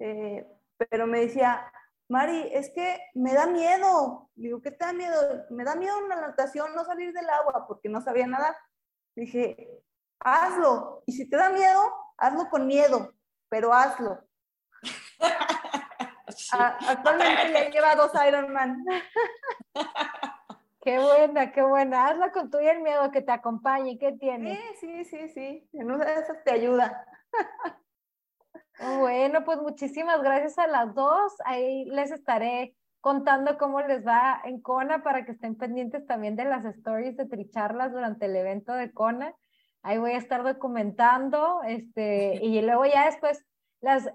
eh, 0.01 0.47
pero 0.91 1.07
me 1.07 1.21
decía, 1.21 1.71
Mari, 2.09 2.49
es 2.53 2.71
que 2.75 2.99
me 3.15 3.35
da 3.35 3.47
miedo. 3.47 4.31
Digo, 4.35 4.63
¿qué 4.63 4.71
te 4.71 4.85
da 4.85 4.93
miedo? 4.93 5.45
Me 5.51 5.65
da 5.65 5.75
miedo 5.75 5.99
en 5.99 6.09
la 6.09 6.21
natación 6.21 6.75
no 6.75 6.85
salir 6.85 7.13
del 7.13 7.29
agua 7.29 7.67
porque 7.67 7.89
no 7.89 8.01
sabía 8.01 8.27
nadar. 8.27 8.57
Dije, 9.15 9.83
hazlo. 10.21 11.03
Y 11.07 11.13
si 11.13 11.29
te 11.29 11.37
da 11.37 11.51
miedo, 11.51 11.93
hazlo 12.17 12.49
con 12.49 12.67
miedo, 12.67 13.13
pero 13.51 13.75
hazlo. 13.75 14.25
actualmente 16.53 17.53
ya 17.53 17.71
lleva 17.71 17.95
dos 17.95 18.13
Ironman. 18.27 18.85
Qué 20.89 20.99
buena, 20.99 21.53
qué 21.53 21.61
buena. 21.61 22.07
Hazlo 22.07 22.33
con 22.33 22.51
tu 22.51 22.59
y 22.61 22.67
el 22.67 22.81
miedo 22.81 23.11
que 23.11 23.21
te 23.21 23.31
acompañe. 23.31 23.99
¿Qué 23.99 24.13
tiene? 24.13 24.59
Sí, 24.81 25.05
sí, 25.05 25.05
sí, 25.05 25.29
sí. 25.29 25.69
En 25.75 25.91
una 25.91 26.07
de 26.07 26.15
esas 26.15 26.43
te 26.45 26.53
ayuda. 26.53 27.05
Bueno, 28.99 29.45
pues 29.45 29.61
muchísimas 29.61 30.23
gracias 30.23 30.59
a 30.59 30.67
las 30.67 30.95
dos. 30.95 31.35
Ahí 31.45 31.85
les 31.91 32.11
estaré 32.11 32.75
contando 33.03 33.59
cómo 33.59 33.83
les 33.83 34.07
va 34.07 34.41
en 34.45 34.63
Kona 34.63 35.03
para 35.03 35.27
que 35.27 35.33
estén 35.33 35.57
pendientes 35.57 36.07
también 36.07 36.37
de 36.37 36.47
las 36.47 36.65
stories 36.65 37.19
de 37.19 37.27
Tricharlas 37.27 37.93
durante 37.93 38.25
el 38.25 38.37
evento 38.37 38.73
de 38.73 38.91
Kona. 38.91 39.35
Ahí 39.83 39.99
voy 39.99 40.13
a 40.13 40.17
estar 40.17 40.43
documentando, 40.43 41.61
este, 41.65 42.43
y 42.43 42.63
luego 42.63 42.87
ya 42.87 43.05
después 43.05 43.45
las, 43.81 44.09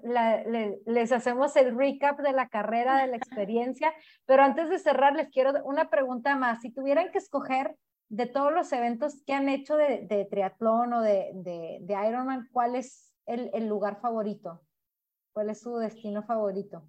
les 0.85 1.11
hacemos 1.11 1.55
el 1.55 1.77
recap 1.77 2.19
de 2.19 2.33
la 2.33 2.49
carrera, 2.49 3.01
de 3.01 3.07
la 3.07 3.17
experiencia. 3.17 3.93
Pero 4.25 4.43
antes 4.43 4.69
de 4.69 4.79
cerrar, 4.79 5.15
les 5.15 5.29
quiero 5.29 5.53
una 5.63 5.89
pregunta 5.89 6.35
más. 6.35 6.61
Si 6.61 6.71
tuvieran 6.71 7.11
que 7.11 7.17
escoger 7.17 7.75
de 8.09 8.27
todos 8.27 8.53
los 8.53 8.71
eventos 8.73 9.23
que 9.25 9.33
han 9.33 9.49
hecho 9.49 9.75
de, 9.75 10.05
de 10.07 10.25
triatlón 10.25 10.93
o 10.93 11.01
de, 11.01 11.31
de, 11.33 11.79
de 11.81 12.07
Ironman, 12.07 12.47
¿cuál 12.51 12.75
es 12.75 13.13
el, 13.25 13.67
lugar 13.67 13.99
favorito? 14.01 14.61
¿Cuál 15.31 15.49
es 15.49 15.61
su 15.61 15.77
destino 15.77 16.23
favorito? 16.23 16.83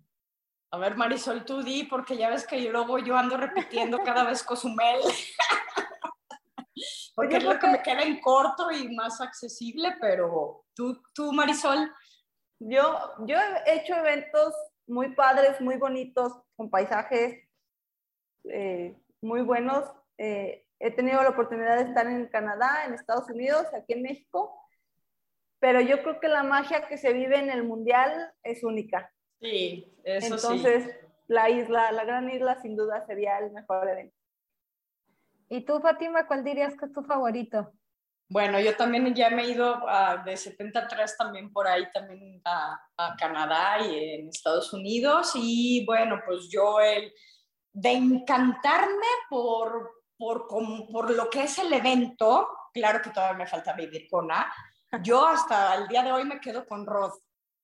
A 0.71 0.79
ver, 0.79 0.97
Marisol, 0.97 1.45
tú 1.45 1.63
di, 1.63 1.85
porque 1.85 2.17
ya 2.17 2.29
ves 2.29 2.47
que 2.47 2.63
yo 2.63 2.73
luego 2.73 2.99
yo 2.99 3.17
ando 3.17 3.37
repitiendo 3.37 3.99
cada 3.99 4.25
vez 4.25 4.43
Cozumel. 4.43 5.01
porque 7.15 7.37
es 7.37 7.45
lo 7.45 7.59
que 7.59 7.69
me 7.69 7.81
queda 7.81 8.03
en 8.03 8.21
corto 8.21 8.71
y 8.73 8.95
más 8.95 9.21
accesible, 9.21 9.97
pero 10.01 10.65
tú, 10.75 11.01
tú 11.15 11.33
Marisol. 11.33 11.91
Yo, 12.66 12.98
yo 13.27 13.37
he 13.66 13.77
hecho 13.77 13.94
eventos 13.94 14.55
muy 14.87 15.14
padres, 15.14 15.61
muy 15.61 15.77
bonitos, 15.77 16.33
con 16.57 16.70
paisajes 16.70 17.46
eh, 18.44 18.96
muy 19.20 19.42
buenos. 19.42 19.85
Eh, 20.18 20.64
he 20.79 20.90
tenido 20.90 21.22
la 21.22 21.31
oportunidad 21.31 21.77
de 21.77 21.85
estar 21.85 22.07
en 22.07 22.27
Canadá, 22.29 22.85
en 22.87 22.94
Estados 22.94 23.29
Unidos, 23.31 23.66
aquí 23.74 23.94
en 23.94 24.03
México 24.03 24.61
pero 25.64 25.81
yo 25.81 26.03
creo 26.03 26.20
que 26.20 26.29
la 26.29 26.42
magia 26.42 26.87
que 26.88 26.98
se 26.98 27.14
vive 27.14 27.38
en 27.38 27.48
el 27.48 27.64
mundial 27.64 28.35
es 28.42 28.62
única. 28.64 29.11
Sí, 29.40 29.90
eso 30.05 30.35
Entonces, 30.35 30.94
la 31.27 31.48
isla, 31.48 31.90
la 31.90 32.05
gran 32.05 32.29
isla, 32.29 32.61
sin 32.61 32.77
duda 32.77 33.07
sería 33.07 33.38
el 33.38 33.50
mejor 33.50 33.88
evento. 33.88 34.14
¿Y 35.48 35.64
tú, 35.64 35.81
Fátima, 35.81 36.27
cuál 36.27 36.44
dirías 36.44 36.77
que 36.77 36.85
es 36.85 36.92
tu 36.92 37.03
favorito? 37.03 37.72
Bueno, 38.35 38.59
yo 38.59 38.77
también 38.77 39.14
ya 39.14 39.31
me 39.31 39.44
he 39.44 39.51
ido 39.51 39.81
de 40.25 40.37
73 40.37 41.16
también 41.16 41.53
por 41.53 41.68
ahí, 41.68 41.87
también 41.92 42.42
a, 42.44 42.81
Canadá 43.16 43.79
y 43.79 43.97
en 43.97 44.29
Estados 44.29 44.73
Unidos. 44.73 45.31
Y 45.37 45.87
bueno, 45.87 46.20
pues 46.27 46.49
yo 46.51 46.81
el 46.81 47.12
de 47.73 47.92
encantarme 47.92 49.07
por, 49.31 50.03
por, 50.18 50.49
por 50.49 51.12
lo 51.12 51.31
que 51.31 51.44
es 51.44 51.61
el 51.61 51.73
evento, 51.73 52.49
claro 52.73 53.01
que 53.01 53.11
todavía 53.11 53.38
me 53.38 53.47
falta 53.47 53.73
vivir 53.73 54.09
con 54.11 54.33
A, 54.33 54.53
yo 55.01 55.25
hasta 55.29 55.77
el 55.77 55.87
día 55.87 56.03
de 56.03 56.11
hoy 56.11 56.25
me 56.25 56.40
quedo 56.40 56.66
con 56.66 56.85
Rod. 56.85 57.12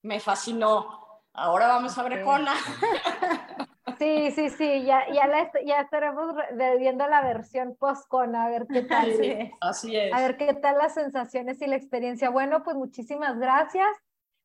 Me 0.03 0.21
fascinó. 0.21 1.25
Ahora 1.33 1.67
vamos 1.67 1.99
a 1.99 2.05
ver 2.05 2.23
Kona. 2.23 2.55
Sí, 4.01 4.31
sí, 4.31 4.49
sí, 4.49 4.85
ya, 4.87 5.07
ya, 5.13 5.29
ya 5.63 5.81
estaremos 5.83 6.35
viendo 6.79 7.07
la 7.07 7.21
versión 7.21 7.77
post-Kona, 7.77 8.47
a 8.47 8.49
ver 8.49 8.67
qué 8.67 8.81
tal. 8.81 9.11
así 9.61 9.95
es. 9.95 10.11
A 10.15 10.23
ver 10.23 10.39
qué 10.39 10.55
tal 10.55 10.79
las 10.79 10.95
sensaciones 10.95 11.61
y 11.61 11.67
la 11.67 11.77
experiencia. 11.77 12.31
Bueno, 12.31 12.63
pues 12.63 12.77
muchísimas 12.77 13.39
gracias. 13.39 13.87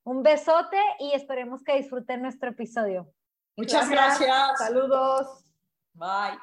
Un 0.03 0.23
besote 0.23 0.77
y 0.99 1.13
esperemos 1.13 1.63
que 1.63 1.77
disfruten 1.77 2.21
nuestro 2.21 2.49
episodio. 2.49 3.09
Muchas 3.55 3.89
gracias. 3.89 4.57
Saludos. 4.57 5.45
Bye. 5.93 6.37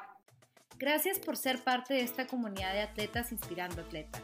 Gracias 0.79 1.19
por 1.19 1.37
ser 1.37 1.63
parte 1.63 1.93
de 1.93 2.01
esta 2.01 2.25
comunidad 2.25 2.73
de 2.73 2.81
atletas 2.81 3.31
inspirando 3.31 3.83
atletas. 3.83 4.23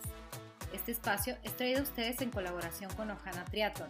Este 0.73 0.93
espacio 0.93 1.37
es 1.43 1.55
traído 1.55 1.81
a 1.81 1.83
ustedes 1.83 2.21
en 2.21 2.31
colaboración 2.31 2.91
con 2.95 3.11
Ojana 3.11 3.45
Triathlon, 3.45 3.89